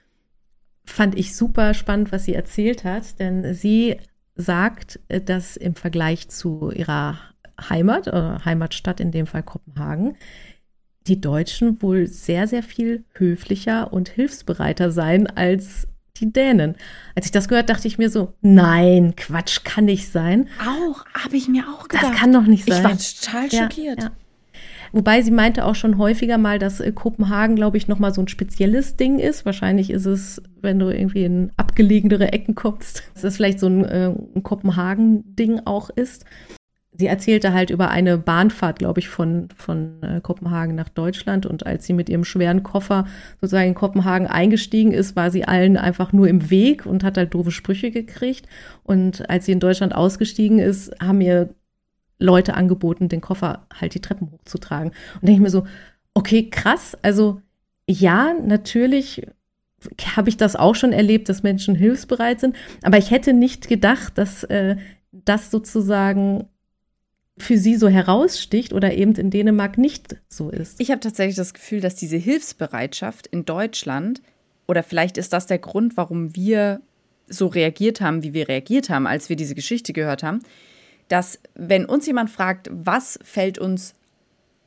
fand 0.86 1.18
ich 1.18 1.36
super 1.36 1.74
spannend, 1.74 2.12
was 2.12 2.26
sie 2.26 2.34
erzählt 2.34 2.84
hat, 2.84 3.20
denn 3.20 3.54
sie 3.54 3.98
sagt, 4.36 5.00
äh, 5.08 5.22
dass 5.22 5.58
im 5.58 5.76
Vergleich 5.76 6.30
zu 6.30 6.72
ihrer 6.72 7.18
Heimat, 7.70 8.08
oder 8.08 8.44
Heimatstadt 8.44 9.00
in 9.00 9.12
dem 9.12 9.28
Fall 9.28 9.44
Kopenhagen, 9.44 10.18
die 11.08 11.20
Deutschen 11.20 11.82
wohl 11.82 12.08
sehr, 12.08 12.48
sehr 12.48 12.64
viel 12.64 13.04
höflicher 13.14 13.92
und 13.92 14.10
hilfsbereiter 14.10 14.92
seien 14.92 15.28
als 15.28 15.88
die 16.18 16.32
Dänen. 16.32 16.76
Als 17.16 17.26
ich 17.26 17.32
das 17.32 17.48
gehört, 17.48 17.70
dachte 17.70 17.88
ich 17.88 17.98
mir 17.98 18.10
so, 18.10 18.34
nein, 18.42 19.16
Quatsch, 19.16 19.64
kann 19.64 19.86
nicht 19.86 20.12
sein. 20.12 20.48
Auch, 20.62 21.06
habe 21.14 21.36
ich 21.36 21.48
mir 21.48 21.64
auch 21.68 21.88
gedacht. 21.88 22.12
Das 22.12 22.20
kann 22.20 22.32
doch 22.32 22.44
nicht 22.46 22.66
sein. 22.68 22.78
Ich 22.78 22.84
war 22.84 22.98
total 22.98 23.52
schockiert. 23.52 24.00
Ja, 24.00 24.06
ja. 24.06 24.12
Wobei 24.94 25.24
sie 25.24 25.32
meinte 25.32 25.66
auch 25.66 25.74
schon 25.74 25.98
häufiger 25.98 26.38
mal, 26.38 26.60
dass 26.60 26.80
äh, 26.80 26.92
Kopenhagen, 26.92 27.56
glaube 27.56 27.78
ich, 27.78 27.88
nochmal 27.88 28.14
so 28.14 28.22
ein 28.22 28.28
spezielles 28.28 28.96
Ding 28.96 29.18
ist. 29.18 29.44
Wahrscheinlich 29.44 29.90
ist 29.90 30.06
es, 30.06 30.42
wenn 30.62 30.78
du 30.78 30.90
irgendwie 30.90 31.26
in 31.26 31.52
abgelegenere 31.58 32.32
Ecken 32.32 32.54
kommst, 32.54 33.04
dass 33.16 33.24
es 33.24 33.36
vielleicht 33.36 33.60
so 33.60 33.68
ein, 33.68 33.84
äh, 33.84 34.14
ein 34.36 34.44
Kopenhagen-Ding 34.44 35.62
auch 35.66 35.90
ist. 35.90 36.26
Sie 36.96 37.08
erzählte 37.08 37.54
halt 37.54 37.72
über 37.72 37.90
eine 37.90 38.18
Bahnfahrt, 38.18 38.78
glaube 38.78 39.00
ich, 39.00 39.10
von, 39.10 39.50
von 39.56 40.04
äh, 40.04 40.22
Kopenhagen 40.22 40.76
nach 40.76 40.90
Deutschland. 40.90 41.46
Und 41.46 41.66
als 41.66 41.86
sie 41.86 41.94
mit 41.94 42.08
ihrem 42.08 42.24
schweren 42.24 42.62
Koffer 42.62 43.06
sozusagen 43.42 43.70
in 43.70 43.74
Kopenhagen 43.74 44.28
eingestiegen 44.28 44.92
ist, 44.92 45.16
war 45.16 45.32
sie 45.32 45.46
allen 45.46 45.78
einfach 45.78 46.14
nur 46.14 46.28
im 46.28 46.50
Weg 46.52 46.86
und 46.86 47.04
hat 47.04 47.18
halt 47.18 47.34
doofe 47.34 47.52
Sprüche 47.52 47.90
gekriegt. 47.90 48.48
Und 48.84 49.30
als 49.30 49.46
sie 49.46 49.54
in 49.54 49.60
Deutschland 49.60 49.96
ausgestiegen 49.96 50.60
ist, 50.60 50.94
haben 51.02 51.22
ihr 51.22 51.50
Leute 52.20 52.54
angeboten, 52.54 53.10
den 53.10 53.22
Koffer 53.22 53.66
halt 53.74 53.96
die 53.96 54.02
Treppen 54.02 54.32
hochzutragen. 54.32 54.92
Und 55.16 55.24
denke 55.24 55.34
ich 55.34 55.44
mir 55.44 55.50
so, 55.50 55.66
okay, 56.14 56.50
krass. 56.50 56.98
Also 57.02 57.42
ja, 57.90 58.34
natürlich 58.34 59.26
habe 60.16 60.30
ich 60.30 60.38
das 60.38 60.56
auch 60.56 60.76
schon 60.76 60.94
erlebt, 60.94 61.28
dass 61.28 61.44
Menschen 61.44 61.76
hilfsbereit 61.76 62.40
sind. 62.40 62.56
Aber 62.84 62.98
ich 62.98 63.12
hätte 63.12 63.34
nicht 63.34 63.68
gedacht, 63.68 64.18
dass 64.18 64.44
äh, 64.46 64.78
das 65.12 65.52
sozusagen 65.52 66.46
für 67.38 67.58
sie 67.58 67.76
so 67.76 67.88
heraussticht 67.88 68.74
oder 68.74 68.94
eben 68.94 69.16
in 69.16 69.32
Dänemark 69.32 69.78
nicht 69.78 70.18
so 70.30 70.50
ist. 70.50 70.80
Ich 70.80 70.92
habe 70.92 71.00
tatsächlich 71.00 71.36
das 71.36 71.54
Gefühl, 71.54 71.82
dass 71.82 71.96
diese 71.96 72.18
Hilfsbereitschaft 72.18 73.28
in 73.28 73.46
Deutschland, 73.46 74.22
oder 74.68 74.84
vielleicht 74.84 75.18
ist 75.18 75.34
das 75.34 75.48
der 75.48 75.58
Grund, 75.60 75.98
warum 75.98 76.36
wir 76.36 76.82
so 77.28 77.48
reagiert 77.48 78.02
haben, 78.02 78.22
wie 78.24 78.34
wir 78.34 78.48
reagiert 78.48 78.90
haben, 78.90 79.08
als 79.08 79.30
wir 79.30 79.36
diese 79.36 79.56
Geschichte 79.56 79.94
gehört 79.94 80.24
haben, 80.24 80.40
dass 81.08 81.40
wenn 81.56 81.86
uns 81.86 82.06
jemand 82.06 82.30
fragt, 82.30 82.70
was 82.72 83.18
fällt 83.24 83.58
uns 83.58 83.96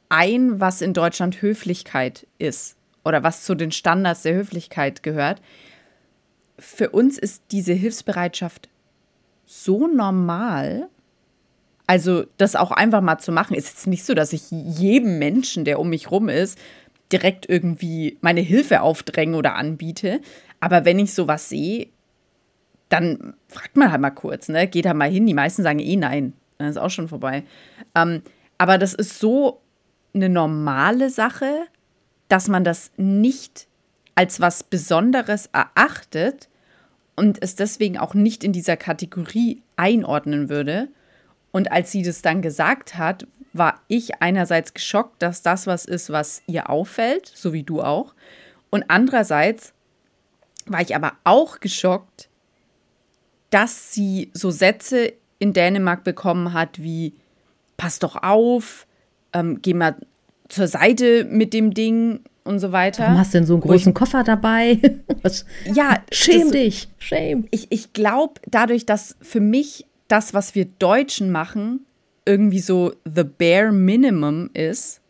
ein, 0.08 0.60
was 0.60 0.82
in 0.82 0.92
Deutschland 0.92 1.42
Höflichkeit 1.42 2.26
ist 2.38 2.76
oder 3.04 3.22
was 3.22 3.44
zu 3.44 3.54
den 3.54 3.70
Standards 3.70 4.22
der 4.22 4.34
Höflichkeit 4.34 5.02
gehört, 5.02 5.40
für 6.58 6.90
uns 6.90 7.18
ist 7.18 7.44
diese 7.52 7.74
Hilfsbereitschaft 7.74 8.68
so 9.44 9.86
normal, 9.86 10.88
also 11.86 12.24
das 12.36 12.56
auch 12.56 12.72
einfach 12.72 13.00
mal 13.00 13.18
zu 13.18 13.32
machen, 13.32 13.54
ist 13.54 13.68
jetzt 13.68 13.86
nicht 13.86 14.04
so, 14.04 14.14
dass 14.14 14.32
ich 14.32 14.50
jedem 14.50 15.18
Menschen, 15.18 15.64
der 15.64 15.78
um 15.78 15.88
mich 15.88 16.10
rum 16.10 16.28
ist, 16.28 16.58
direkt 17.12 17.48
irgendwie 17.48 18.18
meine 18.20 18.40
Hilfe 18.40 18.80
aufdränge 18.80 19.36
oder 19.36 19.54
anbiete. 19.54 20.20
Aber 20.60 20.84
wenn 20.84 20.98
ich 20.98 21.14
sowas 21.14 21.48
sehe, 21.48 21.88
dann 22.88 23.34
fragt 23.48 23.76
man 23.76 23.90
halt 23.90 24.00
mal 24.00 24.10
kurz, 24.10 24.48
ne? 24.48 24.66
Geht 24.66 24.84
da 24.84 24.94
mal 24.94 25.10
hin. 25.10 25.26
Die 25.26 25.34
meisten 25.34 25.62
sagen 25.62 25.78
eh 25.78 25.96
nein. 25.96 26.32
Dann 26.58 26.68
ist 26.68 26.76
auch 26.76 26.90
schon 26.90 27.08
vorbei. 27.08 27.44
Ähm, 27.94 28.22
aber 28.58 28.78
das 28.78 28.94
ist 28.94 29.18
so 29.18 29.60
eine 30.14 30.28
normale 30.28 31.10
Sache, 31.10 31.66
dass 32.28 32.48
man 32.48 32.64
das 32.64 32.90
nicht 32.96 33.68
als 34.14 34.40
was 34.40 34.64
Besonderes 34.64 35.50
erachtet 35.52 36.48
und 37.16 37.42
es 37.42 37.54
deswegen 37.54 37.98
auch 37.98 38.14
nicht 38.14 38.42
in 38.42 38.52
dieser 38.52 38.76
Kategorie 38.76 39.62
einordnen 39.76 40.48
würde. 40.48 40.88
Und 41.56 41.72
als 41.72 41.90
sie 41.90 42.02
das 42.02 42.20
dann 42.20 42.42
gesagt 42.42 42.98
hat, 42.98 43.26
war 43.54 43.80
ich 43.88 44.20
einerseits 44.20 44.74
geschockt, 44.74 45.22
dass 45.22 45.40
das 45.40 45.66
was 45.66 45.86
ist, 45.86 46.10
was 46.10 46.42
ihr 46.46 46.68
auffällt, 46.68 47.32
so 47.34 47.54
wie 47.54 47.62
du 47.62 47.80
auch. 47.80 48.12
Und 48.68 48.84
andererseits 48.88 49.72
war 50.66 50.82
ich 50.82 50.94
aber 50.94 51.14
auch 51.24 51.60
geschockt, 51.60 52.28
dass 53.48 53.94
sie 53.94 54.30
so 54.34 54.50
Sätze 54.50 55.14
in 55.38 55.54
Dänemark 55.54 56.04
bekommen 56.04 56.52
hat 56.52 56.82
wie 56.82 57.14
pass 57.78 58.00
doch 58.00 58.22
auf, 58.22 58.86
ähm, 59.32 59.60
geh 59.62 59.72
mal 59.72 59.96
zur 60.50 60.66
Seite 60.66 61.24
mit 61.24 61.54
dem 61.54 61.72
Ding 61.72 62.20
und 62.44 62.58
so 62.58 62.70
weiter. 62.70 63.04
Warum 63.04 63.18
hast 63.18 63.32
du 63.32 63.38
denn 63.38 63.46
so 63.46 63.54
einen 63.54 63.62
großen 63.62 63.92
ich, 63.92 63.94
Koffer 63.94 64.24
dabei? 64.24 64.78
Was? 65.22 65.46
Ja, 65.72 66.02
schäm 66.12 66.42
das, 66.42 66.50
dich, 66.50 66.88
shame. 66.98 67.46
Ich, 67.50 67.68
ich 67.70 67.94
glaube, 67.94 68.42
dadurch, 68.46 68.84
dass 68.84 69.16
für 69.22 69.40
mich 69.40 69.86
das, 70.08 70.34
was 70.34 70.54
wir 70.54 70.64
Deutschen 70.64 71.30
machen, 71.30 71.86
irgendwie 72.24 72.60
so 72.60 72.92
the 73.04 73.24
bare 73.24 73.72
minimum 73.72 74.50
ist, 74.52 75.00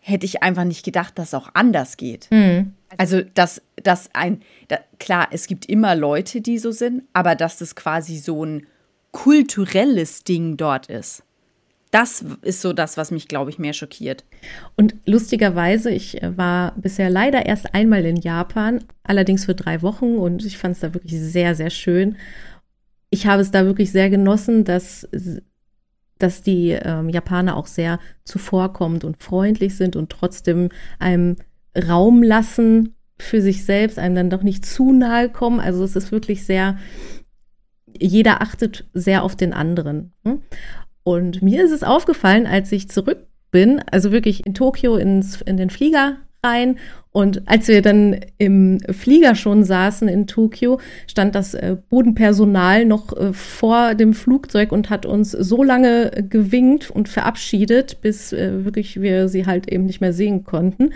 hätte 0.00 0.26
ich 0.26 0.42
einfach 0.42 0.64
nicht 0.64 0.84
gedacht, 0.84 1.18
dass 1.18 1.28
es 1.28 1.34
auch 1.34 1.48
anders 1.54 1.96
geht. 1.96 2.28
Mhm. 2.30 2.74
Also, 2.98 3.22
dass, 3.22 3.62
dass 3.82 4.10
ein, 4.12 4.42
da, 4.68 4.78
klar, 4.98 5.28
es 5.30 5.46
gibt 5.46 5.66
immer 5.66 5.96
Leute, 5.96 6.40
die 6.40 6.58
so 6.58 6.70
sind, 6.70 7.02
aber 7.12 7.34
dass 7.34 7.58
das 7.58 7.74
quasi 7.74 8.18
so 8.18 8.44
ein 8.44 8.66
kulturelles 9.12 10.24
Ding 10.24 10.56
dort 10.56 10.86
ist. 10.86 11.22
Das 11.90 12.24
ist 12.42 12.60
so 12.60 12.72
das, 12.72 12.96
was 12.96 13.12
mich, 13.12 13.28
glaube 13.28 13.50
ich, 13.50 13.58
mehr 13.60 13.72
schockiert. 13.72 14.24
Und 14.76 14.96
lustigerweise, 15.06 15.90
ich 15.90 16.20
äh, 16.22 16.36
war 16.36 16.74
bisher 16.76 17.08
leider 17.08 17.46
erst 17.46 17.72
einmal 17.72 18.04
in 18.04 18.16
Japan, 18.16 18.84
allerdings 19.04 19.44
für 19.44 19.54
drei 19.54 19.80
Wochen 19.80 20.16
und 20.16 20.44
ich 20.44 20.58
fand 20.58 20.74
es 20.74 20.80
da 20.80 20.92
wirklich 20.92 21.18
sehr, 21.18 21.54
sehr 21.54 21.70
schön. 21.70 22.16
Ich 23.14 23.28
habe 23.28 23.42
es 23.42 23.52
da 23.52 23.64
wirklich 23.64 23.92
sehr 23.92 24.10
genossen, 24.10 24.64
dass, 24.64 25.08
dass 26.18 26.42
die 26.42 26.70
ähm, 26.70 27.08
Japaner 27.08 27.56
auch 27.56 27.68
sehr 27.68 28.00
zuvorkommend 28.24 29.04
und 29.04 29.22
freundlich 29.22 29.76
sind 29.76 29.94
und 29.94 30.10
trotzdem 30.10 30.70
einem 30.98 31.36
Raum 31.78 32.24
lassen 32.24 32.96
für 33.20 33.40
sich 33.40 33.64
selbst, 33.64 34.00
einem 34.00 34.16
dann 34.16 34.30
doch 34.30 34.42
nicht 34.42 34.66
zu 34.66 34.90
nahe 34.90 35.28
kommen. 35.28 35.60
Also 35.60 35.84
es 35.84 35.94
ist 35.94 36.10
wirklich 36.10 36.44
sehr, 36.44 36.76
jeder 37.96 38.42
achtet 38.42 38.88
sehr 38.94 39.22
auf 39.22 39.36
den 39.36 39.52
anderen. 39.52 40.12
Hm? 40.24 40.42
Und 41.04 41.40
mir 41.40 41.64
ist 41.64 41.70
es 41.70 41.84
aufgefallen, 41.84 42.48
als 42.48 42.72
ich 42.72 42.90
zurück 42.90 43.28
bin, 43.52 43.80
also 43.92 44.10
wirklich 44.10 44.44
in 44.44 44.54
Tokio 44.54 44.96
ins, 44.96 45.40
in 45.40 45.56
den 45.56 45.70
Flieger 45.70 46.16
rein. 46.44 46.78
Und 47.10 47.48
als 47.48 47.68
wir 47.68 47.80
dann 47.80 48.20
im 48.38 48.80
Flieger 48.90 49.34
schon 49.34 49.64
saßen 49.64 50.08
in 50.08 50.26
Tokio, 50.26 50.80
stand 51.06 51.34
das 51.34 51.54
äh, 51.54 51.76
Bodenpersonal 51.88 52.84
noch 52.84 53.16
äh, 53.16 53.32
vor 53.32 53.94
dem 53.94 54.14
Flugzeug 54.14 54.72
und 54.72 54.90
hat 54.90 55.06
uns 55.06 55.30
so 55.30 55.62
lange 55.62 56.10
gewinkt 56.28 56.90
und 56.90 57.08
verabschiedet, 57.08 58.00
bis 58.00 58.32
äh, 58.32 58.64
wirklich 58.64 59.00
wir 59.00 59.28
sie 59.28 59.46
halt 59.46 59.70
eben 59.70 59.86
nicht 59.86 60.00
mehr 60.00 60.12
sehen 60.12 60.44
konnten. 60.44 60.90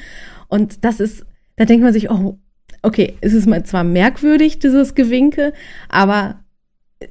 Und 0.48 0.84
das 0.84 1.00
ist, 1.00 1.24
da 1.56 1.64
denkt 1.64 1.84
man 1.84 1.92
sich, 1.92 2.10
oh, 2.10 2.38
okay, 2.82 3.14
es 3.20 3.32
ist 3.32 3.48
zwar 3.66 3.84
merkwürdig, 3.84 4.58
dieses 4.58 4.94
Gewinke, 4.94 5.52
aber 5.88 6.40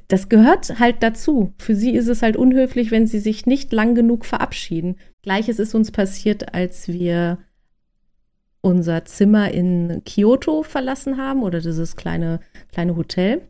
das 0.08 0.28
gehört 0.28 0.78
halt 0.78 0.96
dazu. 1.00 1.54
Für 1.58 1.74
sie 1.74 1.92
ist 1.92 2.08
es 2.08 2.22
halt 2.22 2.36
unhöflich, 2.36 2.90
wenn 2.90 3.06
sie 3.06 3.20
sich 3.20 3.46
nicht 3.46 3.72
lang 3.72 3.94
genug 3.94 4.26
verabschieden. 4.26 4.96
Gleiches 5.22 5.58
ist 5.58 5.74
uns 5.74 5.90
passiert, 5.90 6.54
als 6.54 6.88
wir 6.88 7.38
unser 8.60 9.04
Zimmer 9.04 9.50
in 9.50 10.02
Kyoto 10.04 10.62
verlassen 10.62 11.16
haben 11.16 11.42
oder 11.42 11.60
dieses 11.60 11.96
kleine, 11.96 12.40
kleine 12.72 12.96
Hotel. 12.96 13.42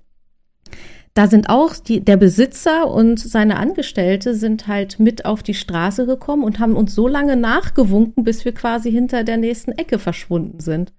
Da 1.15 1.27
sind 1.27 1.49
auch 1.49 1.75
die, 1.75 2.05
der 2.05 2.17
Besitzer 2.17 2.89
und 2.89 3.19
seine 3.19 3.57
Angestellte 3.57 4.35
sind 4.35 4.69
halt 4.69 5.01
mit 5.01 5.25
auf 5.25 5.43
die 5.43 5.55
Straße 5.55 6.07
gekommen 6.07 6.45
und 6.45 6.61
haben 6.61 6.77
uns 6.77 6.95
so 6.95 7.09
lange 7.09 7.37
nachgewunken, 7.37 8.23
bis 8.23 8.45
wir 8.45 8.53
quasi 8.53 8.93
hinter 8.93 9.25
der 9.25 9.37
nächsten 9.37 9.73
Ecke 9.73 9.99
verschwunden 9.99 10.61
sind. 10.61 10.93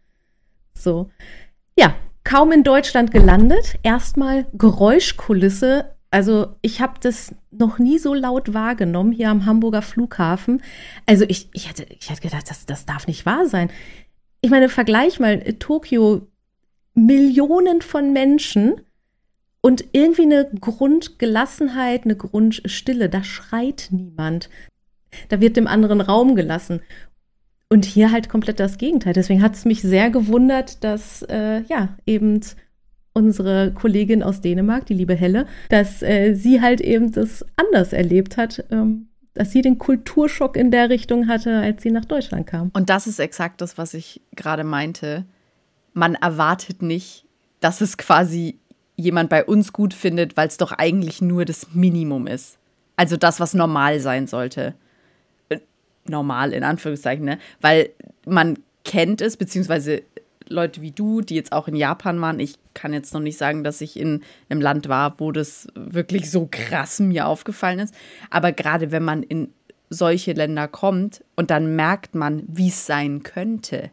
So. 0.74 1.10
Ja, 1.78 1.96
kaum 2.26 2.52
in 2.52 2.64
Deutschland 2.64 3.12
gelandet, 3.12 3.76
erstmal 3.84 4.48
Geräuschkulisse 4.54 5.96
Also 6.12 6.56
ich 6.62 6.82
habe 6.82 6.94
das 7.00 7.36
noch 7.52 7.78
nie 7.78 8.00
so 8.00 8.14
laut 8.14 8.54
wahrgenommen 8.54 9.12
hier 9.12 9.30
am 9.30 9.46
Hamburger 9.46 9.82
Flughafen. 9.82 10.62
Also 11.06 11.26
ich, 11.28 11.50
ich, 11.54 11.70
hätte, 11.70 11.86
ich 12.00 12.10
hätte 12.10 12.22
gedacht, 12.22 12.50
das, 12.50 12.66
das 12.66 12.86
darf 12.86 13.08
nicht 13.08 13.26
wahr 13.26 13.46
sein. 13.46 13.70
Ich 14.42 14.50
meine, 14.50 14.70
vergleich 14.70 15.20
mal 15.20 15.40
Tokio, 15.60 16.28
Millionen 16.96 17.82
von 17.82 18.12
Menschen 18.12 18.82
und 19.62 19.86
irgendwie 19.92 20.24
eine 20.24 20.50
Grundgelassenheit, 20.60 22.06
eine 22.06 22.16
Grundstille. 22.16 23.10
Da 23.10 23.24
schreit 23.24 23.90
niemand. 23.92 24.50
Da 25.28 25.42
wird 25.42 25.58
dem 25.58 25.68
anderen 25.68 26.02
Raum 26.02 26.36
gelassen. 26.36 26.82
Und 27.70 27.86
hier 27.86 28.12
halt 28.12 28.30
komplett 28.30 28.60
das 28.60 28.80
Gegenteil. 28.80 29.14
Deswegen 29.14 29.44
hat 29.44 29.54
es 29.54 29.66
mich 29.66 29.82
sehr 29.82 30.10
gewundert, 30.10 30.84
dass 30.84 31.22
äh, 31.24 31.62
ja 31.64 31.90
eben 32.08 32.42
unsere 33.20 33.72
Kollegin 33.74 34.24
aus 34.24 34.42
Dänemark, 34.42 34.86
die 34.86 34.94
liebe 34.94 35.16
Helle, 35.16 35.46
dass 35.70 36.02
äh, 36.02 36.34
sie 36.34 36.62
halt 36.62 36.82
eben 36.82 37.12
das 37.12 37.46
anders 37.58 37.94
erlebt 37.94 38.38
hat, 38.38 38.64
ähm, 38.72 39.08
dass 39.34 39.52
sie 39.52 39.62
den 39.62 39.78
Kulturschock 39.78 40.56
in 40.56 40.72
der 40.72 40.90
Richtung 40.90 41.28
hatte, 41.28 41.60
als 41.60 41.84
sie 41.84 41.92
nach 41.92 42.06
Deutschland 42.06 42.48
kam. 42.48 42.72
Und 42.74 42.90
das 42.90 43.06
ist 43.08 43.20
exakt 43.20 43.62
das, 43.62 43.78
was 43.78 43.94
ich 43.94 44.22
gerade 44.36 44.64
meinte. 44.64 45.26
Man 45.94 46.16
erwartet 46.16 46.82
nicht, 46.82 47.26
dass 47.60 47.82
es 47.82 47.98
quasi 47.98 48.58
jemand 48.96 49.30
bei 49.30 49.46
uns 49.46 49.74
gut 49.74 49.94
findet, 49.94 50.38
weil 50.38 50.48
es 50.48 50.58
doch 50.58 50.72
eigentlich 50.72 51.22
nur 51.22 51.46
das 51.46 51.74
Minimum 51.74 52.28
ist. 52.28 52.58
Also 52.96 53.18
das, 53.18 53.40
was 53.40 53.54
normal 53.54 54.00
sein 54.00 54.28
sollte. 54.28 54.76
Äh, 55.50 55.60
normal 56.06 56.54
in 56.54 56.64
Anführungszeichen, 56.64 57.24
ne? 57.24 57.38
Weil 57.62 57.92
man 58.26 58.60
kennt 58.84 59.22
es, 59.22 59.38
beziehungsweise 59.38 60.02
Leute 60.50 60.82
wie 60.82 60.92
du, 60.92 61.22
die 61.22 61.36
jetzt 61.36 61.52
auch 61.52 61.68
in 61.68 61.76
Japan 61.76 62.20
waren. 62.22 62.40
Ich 62.40 62.56
kann 62.74 62.94
jetzt 62.94 63.14
noch 63.14 63.22
nicht 63.22 63.38
sagen, 63.38 63.64
dass 63.64 63.82
ich 63.82 64.00
in 64.00 64.24
einem 64.50 64.62
Land 64.62 64.90
war, 64.90 65.20
wo 65.20 65.32
das 65.32 65.68
wirklich 65.76 66.30
so 66.30 66.48
krass 66.50 67.00
mir 67.00 67.28
aufgefallen 67.28 67.80
ist. 67.80 67.96
Aber 68.30 68.52
gerade 68.52 68.92
wenn 68.92 69.04
man 69.04 69.24
in 69.24 69.54
solche 69.90 70.34
Länder 70.34 70.68
kommt 70.68 71.24
und 71.36 71.50
dann 71.52 71.76
merkt 71.76 72.16
man, 72.16 72.44
wie 72.48 72.70
es 72.70 72.86
sein 72.86 73.24
könnte. 73.24 73.92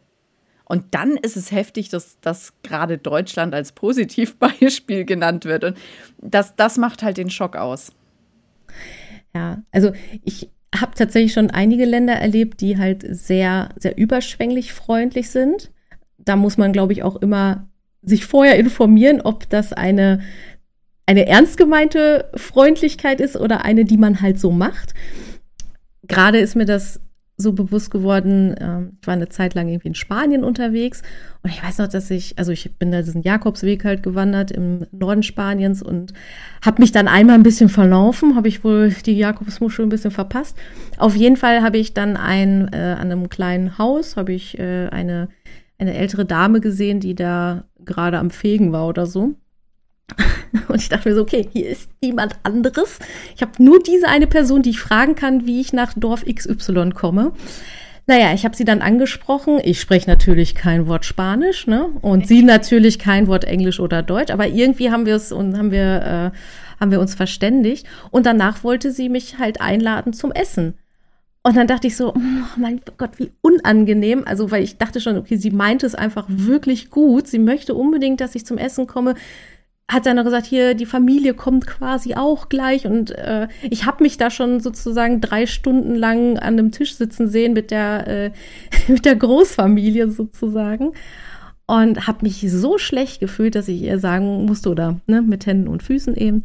Und 0.65 0.83
dann 0.91 1.15
ist 1.15 1.37
es 1.37 1.51
heftig, 1.51 1.89
dass, 1.89 2.19
dass 2.19 2.53
gerade 2.61 2.97
Deutschland 2.97 3.53
als 3.53 3.71
Positivbeispiel 3.71 5.05
genannt 5.05 5.45
wird. 5.45 5.63
Und 5.63 5.77
das, 6.17 6.55
das 6.55 6.77
macht 6.77 7.03
halt 7.03 7.17
den 7.17 7.29
Schock 7.29 7.55
aus. 7.55 7.93
Ja, 9.33 9.63
also 9.71 9.93
ich 10.23 10.49
habe 10.75 10.93
tatsächlich 10.95 11.33
schon 11.33 11.49
einige 11.51 11.85
Länder 11.85 12.13
erlebt, 12.13 12.59
die 12.61 12.77
halt 12.77 13.05
sehr, 13.09 13.69
sehr 13.77 13.97
überschwänglich 13.97 14.73
freundlich 14.73 15.29
sind 15.29 15.71
da 16.17 16.35
muss 16.35 16.57
man, 16.57 16.73
glaube 16.73 16.93
ich, 16.93 17.03
auch 17.03 17.15
immer 17.17 17.67
sich 18.01 18.25
vorher 18.25 18.57
informieren, 18.57 19.21
ob 19.21 19.49
das 19.49 19.73
eine, 19.73 20.21
eine 21.05 21.27
ernst 21.27 21.57
gemeinte 21.57 22.29
Freundlichkeit 22.35 23.21
ist 23.21 23.35
oder 23.35 23.63
eine, 23.65 23.85
die 23.85 23.97
man 23.97 24.21
halt 24.21 24.39
so 24.39 24.51
macht. 24.51 24.93
Gerade 26.03 26.39
ist 26.39 26.55
mir 26.55 26.65
das 26.65 27.01
so 27.39 27.53
bewusst 27.53 27.91
geworden, 27.91 28.55
ähm, 28.59 28.97
ich 28.99 29.05
war 29.05 29.13
eine 29.13 29.29
Zeit 29.29 29.53
lang 29.53 29.69
irgendwie 29.69 29.89
in 29.89 29.95
Spanien 29.95 30.43
unterwegs 30.43 31.03
und 31.43 31.51
ich 31.51 31.63
weiß 31.63 31.77
noch, 31.77 31.87
dass 31.87 32.09
ich, 32.09 32.39
also 32.39 32.51
ich 32.51 32.75
bin 32.79 32.91
da 32.91 33.03
diesen 33.03 33.21
Jakobsweg 33.21 33.85
halt 33.85 34.01
gewandert 34.01 34.49
im 34.49 34.87
Norden 34.91 35.21
Spaniens 35.21 35.83
und 35.83 36.13
habe 36.65 36.81
mich 36.81 36.91
dann 36.91 37.07
einmal 37.07 37.35
ein 37.35 37.43
bisschen 37.43 37.69
verlaufen, 37.69 38.35
habe 38.35 38.47
ich 38.47 38.63
wohl 38.63 38.89
die 38.89 39.17
Jakobsmuschel 39.17 39.85
ein 39.85 39.89
bisschen 39.89 40.09
verpasst. 40.09 40.57
Auf 40.97 41.15
jeden 41.15 41.37
Fall 41.37 41.61
habe 41.61 41.77
ich 41.77 41.93
dann 41.93 42.17
ein, 42.17 42.73
äh, 42.73 42.95
an 42.97 43.11
einem 43.11 43.29
kleinen 43.29 43.77
Haus, 43.77 44.17
habe 44.17 44.33
ich 44.33 44.57
äh, 44.57 44.87
eine 44.87 45.29
eine 45.77 45.95
ältere 45.95 46.25
Dame 46.25 46.59
gesehen, 46.59 46.99
die 46.99 47.15
da 47.15 47.65
gerade 47.83 48.17
am 48.17 48.31
Fegen 48.31 48.71
war 48.71 48.87
oder 48.87 49.05
so. 49.05 49.35
Und 50.67 50.81
ich 50.81 50.89
dachte 50.89 51.09
mir 51.09 51.15
so, 51.15 51.21
okay, 51.21 51.47
hier 51.51 51.69
ist 51.69 51.89
niemand 52.01 52.35
anderes. 52.43 52.99
Ich 53.35 53.41
habe 53.41 53.51
nur 53.59 53.81
diese 53.81 54.07
eine 54.07 54.27
Person, 54.27 54.61
die 54.61 54.71
ich 54.71 54.79
fragen 54.79 55.15
kann, 55.15 55.45
wie 55.45 55.61
ich 55.61 55.73
nach 55.73 55.93
Dorf 55.93 56.25
XY 56.25 56.91
komme. 56.91 57.33
Naja, 58.09 58.33
ich 58.33 58.45
habe 58.45 58.55
sie 58.55 58.63
dann 58.63 58.81
angesprochen. 58.81 59.59
Ich 59.61 59.81
spreche 59.81 60.09
natürlich 60.09 60.55
kein 60.55 60.87
Wort 60.87 61.03
Spanisch, 61.03 61.67
ne? 61.67 61.89
Und 62.01 62.25
sie 62.25 62.41
natürlich 62.41 62.99
kein 62.99 63.27
Wort 63.27 63.43
Englisch 63.43 63.81
oder 63.81 64.01
Deutsch. 64.01 64.31
Aber 64.31 64.47
irgendwie 64.47 64.91
haben 64.91 65.05
wir 65.05 65.15
es 65.15 65.33
und 65.33 65.57
haben 65.57 65.71
wir, 65.71 66.31
äh, 66.33 66.79
haben 66.79 66.91
wir 66.91 67.01
uns 67.01 67.15
verständigt. 67.15 67.85
Und 68.09 68.25
danach 68.25 68.63
wollte 68.63 68.91
sie 68.91 69.09
mich 69.09 69.39
halt 69.39 69.59
einladen 69.59 70.13
zum 70.13 70.31
Essen. 70.31 70.75
Und 71.43 71.55
dann 71.55 71.67
dachte 71.67 71.87
ich 71.87 71.95
so, 71.95 72.13
oh 72.13 72.19
mein 72.57 72.81
Gott, 72.97 73.11
wie 73.17 73.31
unangenehm. 73.41 74.23
Also, 74.25 74.51
weil 74.51 74.63
ich 74.63 74.77
dachte 74.77 74.99
schon, 74.99 75.17
okay, 75.17 75.37
sie 75.37 75.51
meinte 75.51 75.85
es 75.85 75.95
einfach 75.95 76.25
wirklich 76.27 76.89
gut. 76.89 77.27
Sie 77.27 77.39
möchte 77.39 77.73
unbedingt, 77.73 78.19
dass 78.19 78.35
ich 78.35 78.45
zum 78.45 78.57
Essen 78.57 78.85
komme. 78.85 79.15
Hat 79.89 80.05
dann 80.05 80.17
noch 80.17 80.25
gesagt, 80.25 80.45
hier, 80.45 80.73
die 80.73 80.85
Familie 80.85 81.33
kommt 81.33 81.65
quasi 81.65 82.15
auch 82.15 82.49
gleich. 82.49 82.85
Und 82.85 83.11
äh, 83.11 83.47
ich 83.69 83.85
habe 83.85 84.03
mich 84.03 84.17
da 84.17 84.29
schon 84.29 84.59
sozusagen 84.59 85.21
drei 85.21 85.45
Stunden 85.45 85.95
lang 85.95 86.37
an 86.37 86.55
einem 86.55 86.71
Tisch 86.71 86.95
sitzen 86.95 87.29
sehen 87.29 87.53
mit 87.53 87.71
der, 87.71 88.07
äh, 88.07 88.31
mit 88.91 89.05
der 89.05 89.15
Großfamilie 89.15 90.11
sozusagen. 90.11 90.91
Und 91.65 92.07
habe 92.07 92.23
mich 92.23 92.45
so 92.49 92.77
schlecht 92.77 93.19
gefühlt, 93.19 93.55
dass 93.55 93.67
ich 93.67 93.81
ihr 93.81 93.99
sagen 93.99 94.45
musste, 94.45 94.69
oder 94.69 94.99
ne, 95.05 95.21
mit 95.21 95.45
Händen 95.45 95.67
und 95.67 95.83
Füßen 95.83 96.15
eben, 96.15 96.43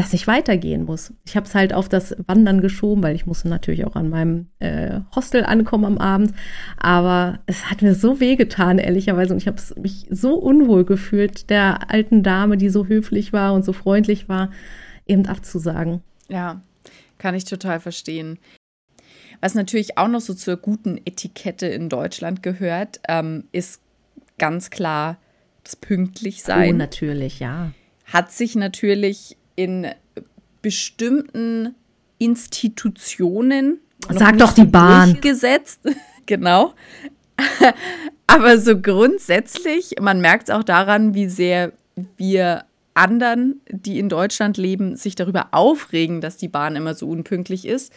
dass 0.00 0.14
ich 0.14 0.26
weitergehen 0.26 0.86
muss. 0.86 1.12
Ich 1.26 1.36
habe 1.36 1.44
es 1.46 1.54
halt 1.54 1.74
auf 1.74 1.86
das 1.86 2.16
Wandern 2.26 2.62
geschoben, 2.62 3.02
weil 3.02 3.14
ich 3.14 3.26
musste 3.26 3.50
natürlich 3.50 3.84
auch 3.84 3.96
an 3.96 4.08
meinem 4.08 4.46
äh, 4.58 5.00
Hostel 5.14 5.44
ankommen 5.44 5.84
am 5.84 5.98
Abend. 5.98 6.32
Aber 6.78 7.40
es 7.44 7.70
hat 7.70 7.82
mir 7.82 7.94
so 7.94 8.18
wehgetan, 8.18 8.78
ehrlicherweise. 8.78 9.34
Und 9.34 9.42
ich 9.42 9.46
habe 9.46 9.60
mich 9.78 10.06
so 10.08 10.36
unwohl 10.36 10.86
gefühlt, 10.86 11.50
der 11.50 11.90
alten 11.90 12.22
Dame, 12.22 12.56
die 12.56 12.70
so 12.70 12.86
höflich 12.86 13.34
war 13.34 13.52
und 13.52 13.62
so 13.62 13.74
freundlich 13.74 14.26
war, 14.26 14.50
eben 15.06 15.26
abzusagen. 15.26 16.00
Ja, 16.30 16.62
kann 17.18 17.34
ich 17.34 17.44
total 17.44 17.78
verstehen. 17.78 18.38
Was 19.42 19.54
natürlich 19.54 19.98
auch 19.98 20.08
noch 20.08 20.22
so 20.22 20.32
zur 20.32 20.56
guten 20.56 20.96
Etikette 21.04 21.66
in 21.66 21.90
Deutschland 21.90 22.42
gehört, 22.42 23.00
ähm, 23.06 23.44
ist 23.52 23.82
ganz 24.38 24.70
klar 24.70 25.18
das 25.62 25.76
Pünktlichsein. 25.76 26.76
Oh, 26.76 26.78
natürlich, 26.78 27.38
ja. 27.38 27.72
Hat 28.06 28.32
sich 28.32 28.56
natürlich 28.56 29.36
in 29.62 29.86
bestimmten 30.62 31.74
Institutionen. 32.18 33.80
Sag 34.10 34.38
doch 34.38 34.52
die 34.52 34.64
Bahn. 34.64 35.20
Gesetzt, 35.20 35.80
genau. 36.26 36.74
Aber 38.26 38.58
so 38.58 38.80
grundsätzlich, 38.80 39.94
man 40.00 40.20
merkt 40.20 40.48
es 40.48 40.54
auch 40.54 40.62
daran, 40.62 41.14
wie 41.14 41.28
sehr 41.28 41.72
wir 42.16 42.64
anderen, 42.94 43.60
die 43.68 43.98
in 43.98 44.08
Deutschland 44.08 44.56
leben, 44.56 44.96
sich 44.96 45.14
darüber 45.14 45.48
aufregen, 45.52 46.20
dass 46.20 46.36
die 46.36 46.48
Bahn 46.48 46.76
immer 46.76 46.94
so 46.94 47.08
unpünktlich 47.08 47.66
ist, 47.66 47.92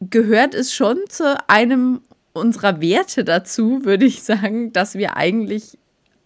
gehört 0.00 0.54
es 0.54 0.74
schon 0.74 0.98
zu 1.08 1.36
einem 1.48 2.00
unserer 2.32 2.80
Werte 2.80 3.24
dazu, 3.24 3.84
würde 3.84 4.04
ich 4.04 4.22
sagen, 4.22 4.72
dass 4.72 4.94
wir 4.94 5.16
eigentlich 5.16 5.78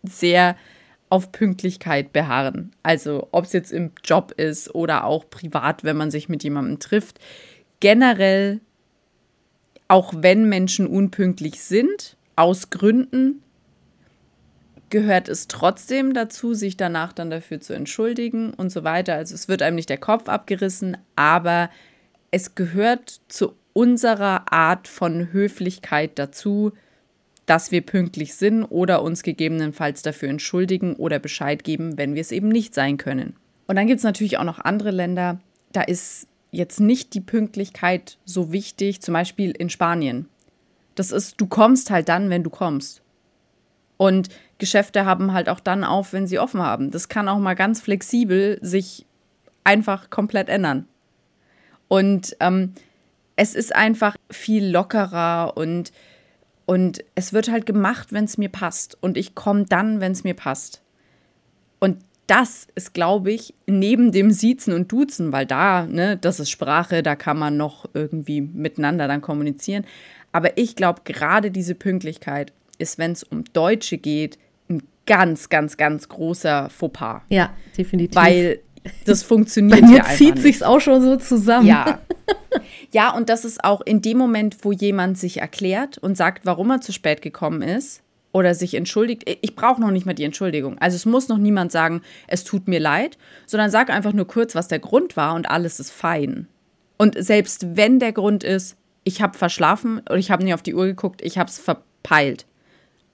sehr 0.03 0.57
auf 1.11 1.33
Pünktlichkeit 1.33 2.12
beharren. 2.12 2.73
Also 2.83 3.29
ob 3.33 3.44
es 3.44 3.53
jetzt 3.53 3.73
im 3.73 3.90
Job 4.03 4.33
ist 4.37 4.75
oder 4.75 5.05
auch 5.05 5.29
privat, 5.29 5.85
wenn 5.85 5.96
man 5.96 6.11
sich 6.11 6.29
mit 6.29 6.42
jemandem 6.42 6.79
trifft. 6.79 7.18
Generell, 7.81 8.61
auch 9.88 10.14
wenn 10.16 10.49
Menschen 10.49 10.87
unpünktlich 10.87 11.62
sind, 11.62 12.16
aus 12.37 12.70
Gründen, 12.70 13.42
gehört 14.88 15.29
es 15.29 15.49
trotzdem 15.49 16.14
dazu, 16.14 16.55
sich 16.55 16.77
danach 16.77 17.12
dann 17.12 17.31
dafür 17.31 17.61
zu 17.61 17.73
entschuldigen 17.73 18.55
und 18.55 18.70
so 18.70 18.85
weiter. 18.85 19.14
Also 19.14 19.35
es 19.35 19.49
wird 19.49 19.62
einem 19.62 19.77
nicht 19.77 19.90
der 19.90 19.99
Kopf 19.99 20.29
abgerissen, 20.29 20.96
aber 21.16 21.70
es 22.31 22.55
gehört 22.55 23.20
zu 23.29 23.57
unserer 23.73 24.53
Art 24.53 24.88
von 24.88 25.33
Höflichkeit 25.33 26.18
dazu, 26.18 26.73
dass 27.51 27.73
wir 27.73 27.81
pünktlich 27.81 28.37
sind 28.37 28.63
oder 28.63 29.03
uns 29.03 29.25
gegebenenfalls 29.25 30.03
dafür 30.03 30.29
entschuldigen 30.29 30.95
oder 30.95 31.19
Bescheid 31.19 31.65
geben, 31.65 31.99
wenn 31.99 32.15
wir 32.15 32.21
es 32.21 32.31
eben 32.31 32.49
nicht 32.49 32.77
sein 32.77 32.97
können. 32.97 33.35
Und 33.67 33.75
dann 33.75 33.89
gibt 33.89 33.99
es 33.99 34.05
natürlich 34.05 34.39
auch 34.39 34.45
noch 34.45 34.61
andere 34.61 34.93
Länder, 34.93 35.41
da 35.73 35.83
ist 35.83 36.29
jetzt 36.53 36.79
nicht 36.79 37.13
die 37.13 37.21
Pünktlichkeit 37.21 38.19
so 38.25 38.53
wichtig, 38.53 39.03
zum 39.03 39.15
Beispiel 39.15 39.51
in 39.51 39.69
Spanien. 39.69 40.29
Das 40.95 41.11
ist, 41.11 41.41
du 41.41 41.47
kommst 41.49 41.91
halt 41.91 42.09
dann, 42.09 42.31
wenn 42.31 42.45
du 42.45 42.51
kommst. 42.51 43.03
Und 43.97 44.29
Geschäfte 44.59 45.05
haben 45.05 45.33
halt 45.33 45.49
auch 45.49 45.59
dann 45.59 45.83
auf, 45.83 46.13
wenn 46.13 46.29
sie 46.29 46.39
offen 46.39 46.63
haben. 46.63 46.93
Das 46.93 47.09
kann 47.09 47.29
auch 47.29 47.41
mal 47.41 47.55
ganz 47.55 47.81
flexibel 47.81 48.61
sich 48.63 49.07
einfach 49.65 50.09
komplett 50.09 50.49
ändern. 50.49 50.87
Und 51.89 52.37
ähm, 52.39 52.75
es 53.35 53.57
ist 53.57 53.75
einfach 53.75 54.17
viel 54.31 54.71
lockerer 54.71 55.57
und 55.57 55.91
und 56.66 57.05
es 57.14 57.33
wird 57.33 57.51
halt 57.51 57.66
gemacht, 57.66 58.12
wenn 58.12 58.25
es 58.25 58.38
mir 58.38 58.49
passt. 58.49 58.96
Und 59.01 59.16
ich 59.16 59.35
komme 59.35 59.64
dann, 59.64 60.01
wenn 60.01 60.12
es 60.12 60.25
mir 60.25 60.35
passt. 60.35 60.83
Und 61.81 61.99
das 62.27 62.68
ist, 62.77 62.94
glaube 62.94 63.33
ich, 63.33 63.55
neben 63.66 64.12
dem 64.12 64.31
Siezen 64.31 64.73
und 64.73 64.92
Duzen, 64.92 65.33
weil 65.33 65.46
da, 65.46 65.87
ne, 65.87 66.16
das 66.16 66.38
ist 66.38 66.51
Sprache, 66.51 67.03
da 67.03 67.16
kann 67.16 67.38
man 67.38 67.57
noch 67.57 67.87
irgendwie 67.92 68.40
miteinander 68.40 69.09
dann 69.09 69.20
kommunizieren. 69.20 69.85
Aber 70.31 70.57
ich 70.57 70.77
glaube, 70.77 71.01
gerade 71.05 71.51
diese 71.51 71.75
Pünktlichkeit 71.75 72.53
ist, 72.79 72.99
wenn 72.99 73.12
es 73.12 73.25
um 73.25 73.42
Deutsche 73.53 73.99
geht, 73.99 74.38
ein 74.68 74.83
ganz, 75.07 75.49
ganz, 75.49 75.77
ganz 75.77 76.09
großer 76.09 76.70
Fauxpas. 76.70 77.23
Ja, 77.31 77.53
definitiv. 77.77 78.14
Weil 78.14 78.61
Das 79.05 79.23
funktioniert 79.25 79.81
Bei 79.81 79.87
mir 79.87 79.99
ja 79.99 80.05
zieht 80.05 80.35
nicht. 80.37 80.43
sich's 80.43 80.62
auch 80.62 80.81
schon 80.81 81.03
so 81.03 81.16
zusammen. 81.16 81.66
Ja. 81.66 82.01
Ja, 82.93 83.14
und 83.14 83.29
das 83.29 83.45
ist 83.45 83.62
auch 83.62 83.81
in 83.83 84.03
dem 84.03 84.19
Moment, 84.19 84.59
wo 84.64 84.73
jemand 84.73 85.16
sich 85.16 85.40
erklärt 85.40 85.99
und 85.99 86.16
sagt, 86.16 86.45
warum 86.45 86.71
er 86.71 86.81
zu 86.81 86.93
spät 86.93 87.23
gekommen 87.23 87.62
ist 87.62 88.03
oder 88.33 88.55
sich 88.55 88.75
entschuldigt. 88.75 89.23
Ich 89.43 89.55
brauche 89.55 89.81
noch 89.81 89.93
nicht 89.93 90.07
mal 90.07 90.14
die 90.14 90.25
Entschuldigung. 90.25 90.77
Also 90.79 90.97
es 90.97 91.07
muss 91.07 91.29
noch 91.29 91.38
niemand 91.38 91.71
sagen, 91.71 92.03
es 92.27 92.43
tut 92.43 92.66
mir 92.66 92.81
leid, 92.81 93.16
sondern 93.47 93.71
sag 93.71 93.90
einfach 93.90 94.12
nur 94.12 94.27
kurz, 94.27 94.57
was 94.57 94.66
der 94.66 94.81
Grund 94.81 95.16
war 95.16 95.35
und 95.35 95.49
alles 95.49 95.79
ist 95.79 95.93
fein. 95.93 96.49
Und 96.97 97.14
selbst 97.23 97.77
wenn 97.77 98.01
der 98.01 98.12
Grund 98.12 98.43
ist, 98.43 98.77
ich 99.05 99.23
habe 99.23 99.38
verschlafen 99.38 100.01
oder 100.01 100.16
ich 100.16 100.33
habe 100.33 100.43
nicht 100.43 100.55
auf 100.55 100.62
die 100.62 100.75
Uhr 100.75 100.87
geguckt, 100.87 101.23
ich 101.23 101.38
habe 101.38 101.49
es 101.49 101.59
verpeilt. 101.61 102.47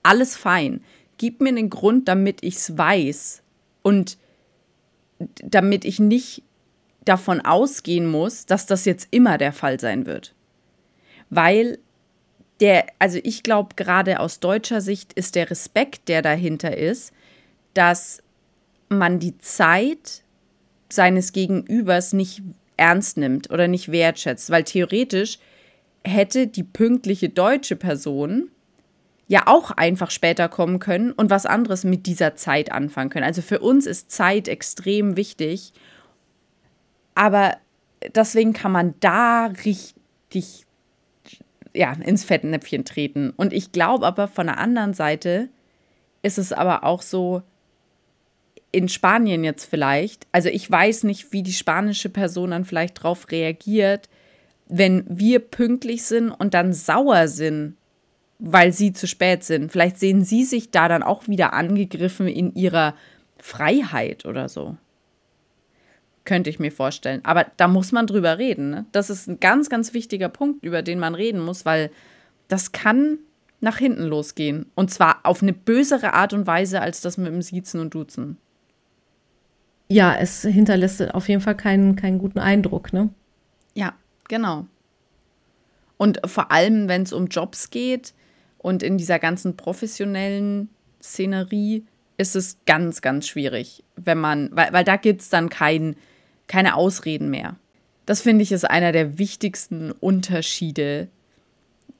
Alles 0.02 0.36
fein. 0.36 0.80
Gib 1.18 1.42
mir 1.42 1.50
einen 1.50 1.68
Grund, 1.70 2.08
damit 2.08 2.42
ich 2.42 2.56
es 2.56 2.78
weiß 2.78 3.42
und 3.82 4.16
damit 5.18 5.84
ich 5.84 5.98
nicht 5.98 6.42
davon 7.04 7.40
ausgehen 7.40 8.06
muss, 8.06 8.46
dass 8.46 8.66
das 8.66 8.84
jetzt 8.84 9.08
immer 9.10 9.38
der 9.38 9.52
Fall 9.52 9.80
sein 9.80 10.06
wird. 10.06 10.34
Weil 11.30 11.78
der, 12.60 12.86
also 12.98 13.18
ich 13.22 13.42
glaube, 13.42 13.74
gerade 13.76 14.20
aus 14.20 14.40
deutscher 14.40 14.80
Sicht 14.80 15.12
ist 15.12 15.34
der 15.34 15.50
Respekt, 15.50 16.08
der 16.08 16.22
dahinter 16.22 16.76
ist, 16.76 17.12
dass 17.74 18.22
man 18.88 19.18
die 19.18 19.36
Zeit 19.38 20.22
seines 20.88 21.32
Gegenübers 21.32 22.12
nicht 22.12 22.42
ernst 22.76 23.16
nimmt 23.16 23.50
oder 23.50 23.68
nicht 23.68 23.90
wertschätzt, 23.90 24.50
weil 24.50 24.64
theoretisch 24.64 25.38
hätte 26.04 26.46
die 26.46 26.62
pünktliche 26.62 27.28
deutsche 27.28 27.76
Person 27.76 28.50
ja 29.28 29.42
auch 29.46 29.72
einfach 29.72 30.10
später 30.10 30.48
kommen 30.48 30.78
können 30.78 31.12
und 31.12 31.30
was 31.30 31.46
anderes 31.46 31.84
mit 31.84 32.06
dieser 32.06 32.36
Zeit 32.36 32.70
anfangen 32.70 33.10
können. 33.10 33.24
Also 33.24 33.42
für 33.42 33.58
uns 33.58 33.86
ist 33.86 34.10
Zeit 34.10 34.48
extrem 34.48 35.16
wichtig, 35.16 35.72
aber 37.14 37.56
deswegen 38.14 38.52
kann 38.52 38.72
man 38.72 38.94
da 39.00 39.46
richtig 39.64 40.66
ja, 41.74 41.92
ins 41.92 42.24
Fettnäpfchen 42.24 42.84
treten. 42.84 43.30
Und 43.30 43.52
ich 43.52 43.72
glaube 43.72 44.06
aber 44.06 44.28
von 44.28 44.46
der 44.46 44.58
anderen 44.58 44.94
Seite 44.94 45.48
ist 46.22 46.38
es 46.38 46.52
aber 46.52 46.84
auch 46.84 47.02
so, 47.02 47.42
in 48.72 48.88
Spanien 48.88 49.42
jetzt 49.42 49.64
vielleicht, 49.64 50.26
also 50.32 50.48
ich 50.50 50.70
weiß 50.70 51.04
nicht, 51.04 51.32
wie 51.32 51.42
die 51.42 51.52
spanische 51.52 52.10
Person 52.10 52.50
dann 52.50 52.64
vielleicht 52.64 53.02
drauf 53.02 53.30
reagiert, 53.30 54.08
wenn 54.68 55.04
wir 55.08 55.38
pünktlich 55.38 56.04
sind 56.04 56.30
und 56.30 56.52
dann 56.52 56.72
sauer 56.74 57.28
sind, 57.28 57.76
weil 58.38 58.72
sie 58.72 58.92
zu 58.92 59.06
spät 59.06 59.44
sind. 59.44 59.72
Vielleicht 59.72 59.98
sehen 59.98 60.24
sie 60.24 60.44
sich 60.44 60.70
da 60.70 60.88
dann 60.88 61.02
auch 61.02 61.26
wieder 61.28 61.52
angegriffen 61.52 62.28
in 62.28 62.54
ihrer 62.54 62.94
Freiheit 63.38 64.26
oder 64.26 64.48
so. 64.48 64.76
Könnte 66.24 66.50
ich 66.50 66.58
mir 66.58 66.72
vorstellen. 66.72 67.24
Aber 67.24 67.46
da 67.56 67.68
muss 67.68 67.92
man 67.92 68.06
drüber 68.06 68.38
reden. 68.38 68.70
Ne? 68.70 68.86
Das 68.92 69.10
ist 69.10 69.28
ein 69.28 69.40
ganz, 69.40 69.70
ganz 69.70 69.94
wichtiger 69.94 70.28
Punkt, 70.28 70.64
über 70.64 70.82
den 70.82 70.98
man 70.98 71.14
reden 71.14 71.40
muss, 71.40 71.64
weil 71.64 71.90
das 72.48 72.72
kann 72.72 73.18
nach 73.60 73.78
hinten 73.78 74.02
losgehen. 74.02 74.66
Und 74.74 74.90
zwar 74.90 75.20
auf 75.22 75.42
eine 75.42 75.52
bösere 75.52 76.12
Art 76.12 76.32
und 76.32 76.46
Weise 76.46 76.80
als 76.80 77.00
das 77.00 77.16
mit 77.16 77.28
dem 77.28 77.42
Siezen 77.42 77.80
und 77.80 77.94
Duzen. 77.94 78.36
Ja, 79.88 80.14
es 80.16 80.42
hinterlässt 80.42 81.14
auf 81.14 81.28
jeden 81.28 81.40
Fall 81.40 81.56
keinen, 81.56 81.96
keinen 81.96 82.18
guten 82.18 82.40
Eindruck, 82.40 82.92
ne? 82.92 83.08
Ja, 83.74 83.94
genau. 84.28 84.66
Und 85.96 86.20
vor 86.26 86.50
allem, 86.50 86.88
wenn 86.88 87.02
es 87.02 87.12
um 87.12 87.28
Jobs 87.28 87.70
geht 87.70 88.12
und 88.66 88.82
in 88.82 88.98
dieser 88.98 89.20
ganzen 89.20 89.56
professionellen 89.56 90.70
Szenerie, 91.00 91.84
ist 92.16 92.34
es 92.34 92.58
ganz, 92.66 93.00
ganz 93.00 93.28
schwierig, 93.28 93.84
wenn 93.94 94.18
man, 94.18 94.50
weil, 94.50 94.72
weil 94.72 94.82
da 94.82 94.96
gibt 94.96 95.20
es 95.20 95.28
dann 95.28 95.50
kein, 95.50 95.94
keine 96.48 96.74
Ausreden 96.74 97.30
mehr. 97.30 97.54
Das 98.06 98.22
finde 98.22 98.42
ich 98.42 98.50
ist 98.50 98.68
einer 98.68 98.90
der 98.90 99.18
wichtigsten 99.18 99.92
Unterschiede, 99.92 101.06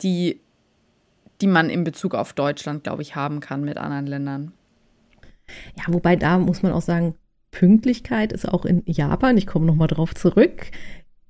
die, 0.02 0.40
die 1.40 1.46
man 1.46 1.70
in 1.70 1.85
Bezug 1.85 2.16
auf 2.16 2.33
Deutschland, 2.33 2.83
glaube 2.83 3.02
ich, 3.02 3.14
haben 3.14 3.38
kann 3.38 3.62
mit 3.62 3.76
anderen 3.76 4.09
Ländern. 4.09 4.52
Ja, 5.76 5.85
wobei 5.87 6.16
da 6.16 6.37
muss 6.37 6.64
man 6.64 6.72
auch 6.72 6.83
sagen, 6.83 7.14
Pünktlichkeit 7.52 8.33
ist 8.33 8.48
auch 8.48 8.64
in 8.64 8.83
Japan, 8.87 9.37
ich 9.37 9.46
komme 9.46 9.66
nochmal 9.66 9.88
drauf 9.88 10.16
zurück, 10.16 10.72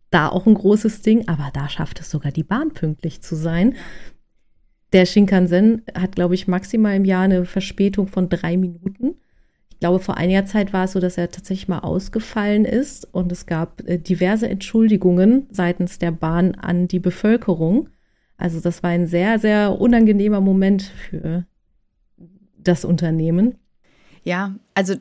da 0.08 0.30
auch 0.30 0.46
ein 0.46 0.54
großes 0.54 1.02
Ding, 1.02 1.28
aber 1.28 1.50
da 1.52 1.68
schafft 1.68 2.00
es 2.00 2.10
sogar 2.10 2.32
die 2.32 2.42
Bahn 2.42 2.72
pünktlich 2.72 3.20
zu 3.20 3.36
sein. 3.36 3.74
Der 4.96 5.04
Shinkansen 5.04 5.82
hat, 5.94 6.16
glaube 6.16 6.34
ich, 6.34 6.48
maximal 6.48 6.96
im 6.96 7.04
Jahr 7.04 7.24
eine 7.24 7.44
Verspätung 7.44 8.08
von 8.08 8.30
drei 8.30 8.56
Minuten. 8.56 9.16
Ich 9.68 9.78
glaube, 9.78 9.98
vor 9.98 10.16
einiger 10.16 10.46
Zeit 10.46 10.72
war 10.72 10.84
es 10.84 10.92
so, 10.92 11.00
dass 11.00 11.18
er 11.18 11.30
tatsächlich 11.30 11.68
mal 11.68 11.80
ausgefallen 11.80 12.64
ist 12.64 13.06
und 13.12 13.30
es 13.30 13.44
gab 13.44 13.86
äh, 13.86 13.98
diverse 13.98 14.48
Entschuldigungen 14.48 15.48
seitens 15.50 15.98
der 15.98 16.12
Bahn 16.12 16.54
an 16.54 16.88
die 16.88 16.98
Bevölkerung. 16.98 17.90
Also 18.38 18.58
das 18.58 18.82
war 18.82 18.88
ein 18.88 19.06
sehr, 19.06 19.38
sehr 19.38 19.78
unangenehmer 19.78 20.40
Moment 20.40 20.84
für 20.84 21.44
das 22.56 22.86
Unternehmen. 22.86 23.58
Ja, 24.24 24.54
also 24.72 24.94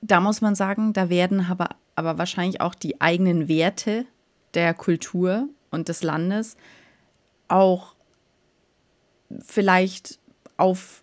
da 0.00 0.20
muss 0.20 0.42
man 0.42 0.54
sagen, 0.54 0.92
da 0.92 1.10
werden 1.10 1.44
aber, 1.50 1.70
aber 1.96 2.18
wahrscheinlich 2.18 2.60
auch 2.60 2.76
die 2.76 3.00
eigenen 3.00 3.48
Werte 3.48 4.06
der 4.54 4.74
Kultur 4.74 5.48
und 5.72 5.88
des 5.88 6.04
Landes 6.04 6.56
auch 7.48 7.93
vielleicht 9.44 10.18
auf 10.56 11.02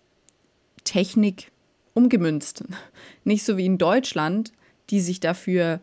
Technik 0.84 1.50
umgemünzt. 1.94 2.64
Nicht 3.24 3.44
so 3.44 3.56
wie 3.56 3.66
in 3.66 3.78
Deutschland, 3.78 4.52
die 4.90 5.00
sich 5.00 5.20
dafür 5.20 5.80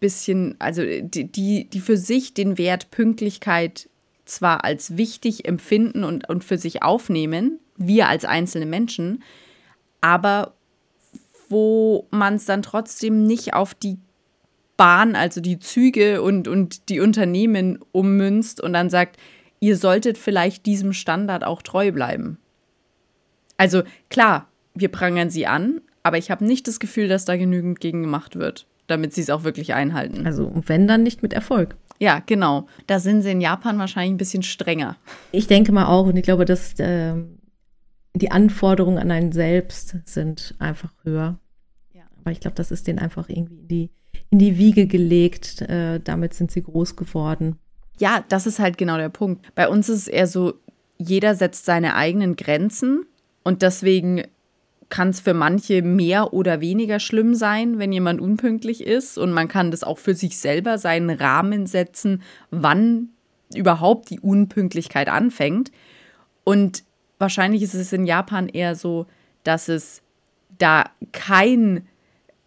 bisschen, 0.00 0.56
also 0.58 0.82
die, 0.82 1.30
die, 1.30 1.64
die 1.64 1.80
für 1.80 1.96
sich 1.96 2.34
den 2.34 2.58
Wert 2.58 2.90
Pünktlichkeit 2.90 3.88
zwar 4.24 4.64
als 4.64 4.96
wichtig 4.96 5.46
empfinden 5.46 6.04
und, 6.04 6.28
und 6.28 6.44
für 6.44 6.58
sich 6.58 6.82
aufnehmen, 6.82 7.60
wir 7.76 8.08
als 8.08 8.24
einzelne 8.24 8.66
Menschen, 8.66 9.22
aber 10.00 10.54
wo 11.48 12.08
man 12.10 12.34
es 12.34 12.46
dann 12.46 12.62
trotzdem 12.62 13.26
nicht 13.26 13.54
auf 13.54 13.74
die 13.74 13.98
Bahn, 14.76 15.14
also 15.14 15.40
die 15.40 15.58
Züge 15.58 16.22
und, 16.22 16.48
und 16.48 16.88
die 16.88 17.00
Unternehmen 17.00 17.78
ummünzt 17.92 18.60
und 18.60 18.72
dann 18.72 18.90
sagt, 18.90 19.18
ihr 19.62 19.76
solltet 19.76 20.18
vielleicht 20.18 20.66
diesem 20.66 20.92
Standard 20.92 21.44
auch 21.44 21.62
treu 21.62 21.92
bleiben. 21.92 22.38
Also 23.56 23.84
klar, 24.10 24.48
wir 24.74 24.88
prangern 24.88 25.30
sie 25.30 25.46
an, 25.46 25.80
aber 26.02 26.18
ich 26.18 26.30
habe 26.32 26.44
nicht 26.44 26.66
das 26.66 26.80
Gefühl, 26.80 27.06
dass 27.06 27.24
da 27.24 27.36
genügend 27.36 27.78
gegen 27.78 28.02
gemacht 28.02 28.34
wird, 28.34 28.66
damit 28.88 29.14
sie 29.14 29.20
es 29.20 29.30
auch 29.30 29.44
wirklich 29.44 29.72
einhalten. 29.72 30.26
Also 30.26 30.52
wenn 30.66 30.88
dann 30.88 31.04
nicht 31.04 31.22
mit 31.22 31.32
Erfolg. 31.32 31.76
Ja, 32.00 32.20
genau. 32.26 32.66
Da 32.88 32.98
sind 32.98 33.22
sie 33.22 33.30
in 33.30 33.40
Japan 33.40 33.78
wahrscheinlich 33.78 34.12
ein 34.12 34.18
bisschen 34.18 34.42
strenger. 34.42 34.96
Ich 35.30 35.46
denke 35.46 35.70
mal 35.70 35.86
auch 35.86 36.06
und 36.06 36.16
ich 36.16 36.24
glaube, 36.24 36.44
dass 36.44 36.76
äh, 36.80 37.14
die 38.14 38.32
Anforderungen 38.32 38.98
an 38.98 39.12
einen 39.12 39.30
selbst 39.30 39.96
sind 40.06 40.56
einfach 40.58 40.92
höher. 41.04 41.38
Ja. 41.92 42.02
Aber 42.20 42.32
ich 42.32 42.40
glaube, 42.40 42.56
das 42.56 42.72
ist 42.72 42.88
denen 42.88 42.98
einfach 42.98 43.28
irgendwie 43.28 43.60
in 43.60 43.68
die, 43.68 43.90
in 44.30 44.38
die 44.40 44.58
Wiege 44.58 44.88
gelegt. 44.88 45.60
Äh, 45.62 46.00
damit 46.00 46.34
sind 46.34 46.50
sie 46.50 46.64
groß 46.64 46.96
geworden. 46.96 47.60
Ja, 48.02 48.24
das 48.28 48.48
ist 48.48 48.58
halt 48.58 48.78
genau 48.78 48.96
der 48.96 49.10
Punkt. 49.10 49.54
Bei 49.54 49.68
uns 49.68 49.88
ist 49.88 49.96
es 49.96 50.08
eher 50.08 50.26
so, 50.26 50.54
jeder 50.98 51.36
setzt 51.36 51.66
seine 51.66 51.94
eigenen 51.94 52.34
Grenzen 52.34 53.06
und 53.44 53.62
deswegen 53.62 54.24
kann 54.88 55.10
es 55.10 55.20
für 55.20 55.34
manche 55.34 55.82
mehr 55.82 56.32
oder 56.32 56.60
weniger 56.60 56.98
schlimm 56.98 57.36
sein, 57.36 57.78
wenn 57.78 57.92
jemand 57.92 58.20
unpünktlich 58.20 58.84
ist. 58.84 59.18
Und 59.18 59.30
man 59.30 59.46
kann 59.46 59.70
das 59.70 59.84
auch 59.84 59.98
für 59.98 60.16
sich 60.16 60.36
selber 60.38 60.78
seinen 60.78 61.10
Rahmen 61.10 61.68
setzen, 61.68 62.22
wann 62.50 63.10
überhaupt 63.54 64.10
die 64.10 64.18
Unpünktlichkeit 64.18 65.08
anfängt. 65.08 65.70
Und 66.42 66.82
wahrscheinlich 67.20 67.62
ist 67.62 67.74
es 67.74 67.92
in 67.92 68.04
Japan 68.04 68.48
eher 68.48 68.74
so, 68.74 69.06
dass 69.44 69.68
es 69.68 70.02
da 70.58 70.86
keinen 71.12 71.86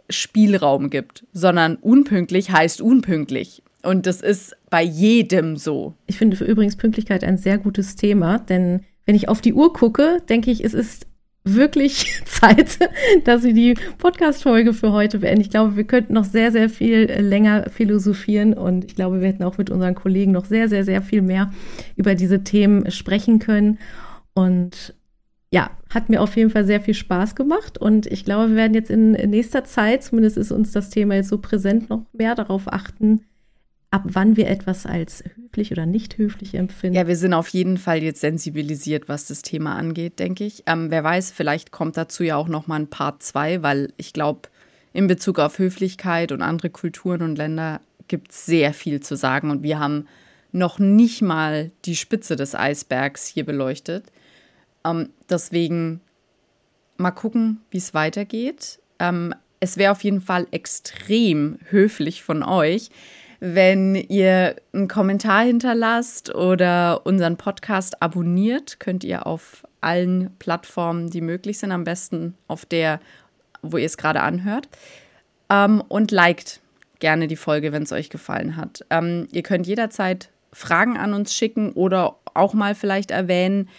Spielraum 0.09 0.89
gibt, 0.89 1.23
sondern 1.31 1.77
unpünktlich 1.77 2.51
heißt 2.51 2.81
unpünktlich. 2.81 3.63
Und 3.85 4.05
das 4.07 4.21
ist 4.21 4.55
bei 4.69 4.81
jedem 4.81 5.57
so. 5.57 5.93
Ich 6.07 6.17
finde 6.17 6.37
für 6.37 6.45
übrigens 6.45 6.75
Pünktlichkeit 6.75 7.23
ein 7.23 7.37
sehr 7.37 7.57
gutes 7.57 7.95
Thema, 7.95 8.39
denn 8.39 8.81
wenn 9.05 9.15
ich 9.15 9.29
auf 9.29 9.41
die 9.41 9.53
Uhr 9.53 9.71
gucke, 9.73 10.21
denke 10.27 10.51
ich, 10.51 10.63
es 10.63 10.73
ist 10.73 11.07
wirklich 11.43 12.21
Zeit, 12.25 12.79
dass 13.23 13.43
wir 13.43 13.53
die 13.53 13.75
Podcast-Folge 13.99 14.73
für 14.73 14.91
heute 14.91 15.19
beenden. 15.19 15.41
Ich 15.41 15.51
glaube, 15.51 15.77
wir 15.77 15.83
könnten 15.85 16.13
noch 16.13 16.25
sehr, 16.25 16.51
sehr 16.51 16.69
viel 16.69 17.05
länger 17.05 17.69
philosophieren 17.69 18.53
und 18.53 18.85
ich 18.85 18.95
glaube, 18.95 19.21
wir 19.21 19.27
hätten 19.27 19.43
auch 19.43 19.57
mit 19.57 19.69
unseren 19.69 19.95
Kollegen 19.95 20.31
noch 20.31 20.45
sehr, 20.45 20.67
sehr, 20.67 20.83
sehr 20.83 21.01
viel 21.01 21.21
mehr 21.21 21.51
über 21.95 22.15
diese 22.15 22.43
Themen 22.43 22.89
sprechen 22.91 23.39
können. 23.39 23.77
Und 24.33 24.95
ja, 25.51 25.69
hat 25.93 26.09
mir 26.09 26.21
auf 26.21 26.35
jeden 26.35 26.49
Fall 26.49 26.65
sehr 26.65 26.81
viel 26.81 26.95
Spaß 26.95 27.35
gemacht 27.35 27.77
und 27.77 28.07
ich 28.07 28.25
glaube, 28.25 28.49
wir 28.49 28.57
werden 28.57 28.73
jetzt 28.73 28.89
in 28.89 29.11
nächster 29.11 29.63
Zeit, 29.63 30.03
zumindest 30.03 30.37
ist 30.37 30.51
uns 30.51 30.71
das 30.71 30.89
Thema 30.89 31.15
jetzt 31.15 31.29
so 31.29 31.37
präsent, 31.37 31.89
noch 31.89 32.01
mehr 32.11 32.35
darauf 32.35 32.63
achten, 32.73 33.21
ab 33.95 34.03
wann 34.07 34.35
wir 34.35 34.49
etwas 34.49 34.85
als 34.85 35.23
höflich 35.37 35.71
oder 35.71 35.85
nicht 35.85 36.17
höflich 36.17 36.53
empfinden. 36.55 36.97
Ja, 36.97 37.07
wir 37.07 37.15
sind 37.15 37.33
auf 37.33 37.47
jeden 37.47 37.77
Fall 37.77 38.03
jetzt 38.03 38.19
sensibilisiert, 38.19 39.07
was 39.07 39.27
das 39.27 39.41
Thema 39.41 39.77
angeht, 39.77 40.19
denke 40.19 40.43
ich. 40.43 40.63
Ähm, 40.65 40.91
wer 40.91 41.01
weiß, 41.01 41.31
vielleicht 41.31 41.71
kommt 41.71 41.95
dazu 41.95 42.23
ja 42.23 42.35
auch 42.35 42.49
noch 42.49 42.67
mal 42.67 42.75
ein 42.75 42.89
Part 42.89 43.23
2, 43.23 43.63
weil 43.63 43.93
ich 43.95 44.11
glaube, 44.11 44.49
in 44.91 45.07
Bezug 45.07 45.39
auf 45.39 45.59
Höflichkeit 45.59 46.33
und 46.33 46.41
andere 46.41 46.69
Kulturen 46.69 47.21
und 47.21 47.37
Länder 47.37 47.79
gibt 48.09 48.31
es 48.31 48.45
sehr 48.45 48.73
viel 48.73 48.99
zu 48.99 49.15
sagen 49.15 49.49
und 49.49 49.63
wir 49.63 49.79
haben 49.79 50.07
noch 50.51 50.77
nicht 50.77 51.21
mal 51.21 51.71
die 51.85 51.95
Spitze 51.95 52.35
des 52.35 52.53
Eisbergs 52.53 53.25
hier 53.27 53.45
beleuchtet. 53.45 54.03
Ähm, 54.83 55.07
deswegen 55.29 56.01
mal 56.97 57.11
gucken, 57.11 57.61
wie 57.71 57.77
es 57.77 57.93
weitergeht. 57.93 58.79
Ähm, 58.99 59.33
es 59.61 59.77
wäre 59.77 59.93
auf 59.93 60.03
jeden 60.03 60.19
Fall 60.19 60.47
extrem 60.51 61.59
höflich 61.69 62.23
von 62.23 62.43
euch, 62.43 62.89
wenn 63.47 63.93
ihr 63.93 64.55
einen 64.73 64.87
Kommentar 64.87 65.43
hinterlasst 65.43 66.33
oder 66.33 67.05
unseren 67.05 67.37
Podcast 67.37 68.01
abonniert. 68.01 68.79
Könnt 68.79 69.03
ihr 69.03 69.27
auf 69.27 69.67
allen 69.81 70.35
Plattformen, 70.39 71.11
die 71.11 71.21
möglich 71.21 71.59
sind, 71.59 71.71
am 71.71 71.83
besten 71.83 72.33
auf 72.47 72.65
der, 72.65 72.99
wo 73.61 73.77
ihr 73.77 73.85
es 73.85 73.97
gerade 73.97 74.21
anhört. 74.21 74.67
Ähm, 75.51 75.83
und 75.87 76.09
liked 76.09 76.59
gerne 76.97 77.27
die 77.27 77.35
Folge, 77.35 77.71
wenn 77.71 77.83
es 77.83 77.91
euch 77.91 78.09
gefallen 78.09 78.57
hat. 78.57 78.83
Ähm, 78.89 79.27
ihr 79.31 79.43
könnt 79.43 79.67
jederzeit 79.67 80.29
Fragen 80.51 80.97
an 80.97 81.13
uns 81.13 81.35
schicken 81.35 81.71
oder 81.73 82.15
auch 82.33 82.55
mal 82.55 82.73
vielleicht 82.73 83.11
erwähnen, 83.11 83.69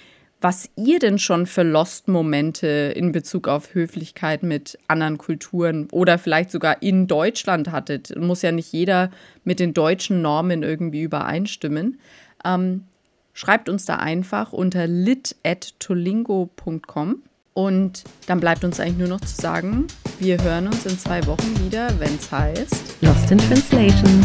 was 0.46 0.70
ihr 0.76 1.00
denn 1.00 1.18
schon 1.18 1.46
für 1.46 1.64
Lost-Momente 1.64 2.68
in 2.94 3.10
Bezug 3.10 3.48
auf 3.48 3.74
Höflichkeit 3.74 4.44
mit 4.44 4.78
anderen 4.86 5.18
Kulturen 5.18 5.88
oder 5.90 6.18
vielleicht 6.18 6.52
sogar 6.52 6.84
in 6.84 7.08
Deutschland 7.08 7.72
hattet. 7.72 8.16
Muss 8.16 8.42
ja 8.42 8.52
nicht 8.52 8.72
jeder 8.72 9.10
mit 9.42 9.58
den 9.58 9.74
deutschen 9.74 10.22
Normen 10.22 10.62
irgendwie 10.62 11.02
übereinstimmen. 11.02 11.98
Ähm, 12.44 12.84
schreibt 13.32 13.68
uns 13.68 13.86
da 13.86 13.96
einfach 13.96 14.52
unter 14.52 14.86
lit.tolingo.com 14.86 17.22
und 17.52 18.04
dann 18.28 18.38
bleibt 18.38 18.62
uns 18.62 18.78
eigentlich 18.78 18.98
nur 18.98 19.08
noch 19.08 19.22
zu 19.22 19.34
sagen, 19.34 19.88
wir 20.20 20.40
hören 20.40 20.68
uns 20.68 20.86
in 20.86 20.96
zwei 20.96 21.26
Wochen 21.26 21.64
wieder, 21.64 21.88
wenn 21.98 22.14
es 22.14 22.30
heißt 22.30 22.98
Lost 23.00 23.32
in 23.32 23.38
Translation. 23.38 24.24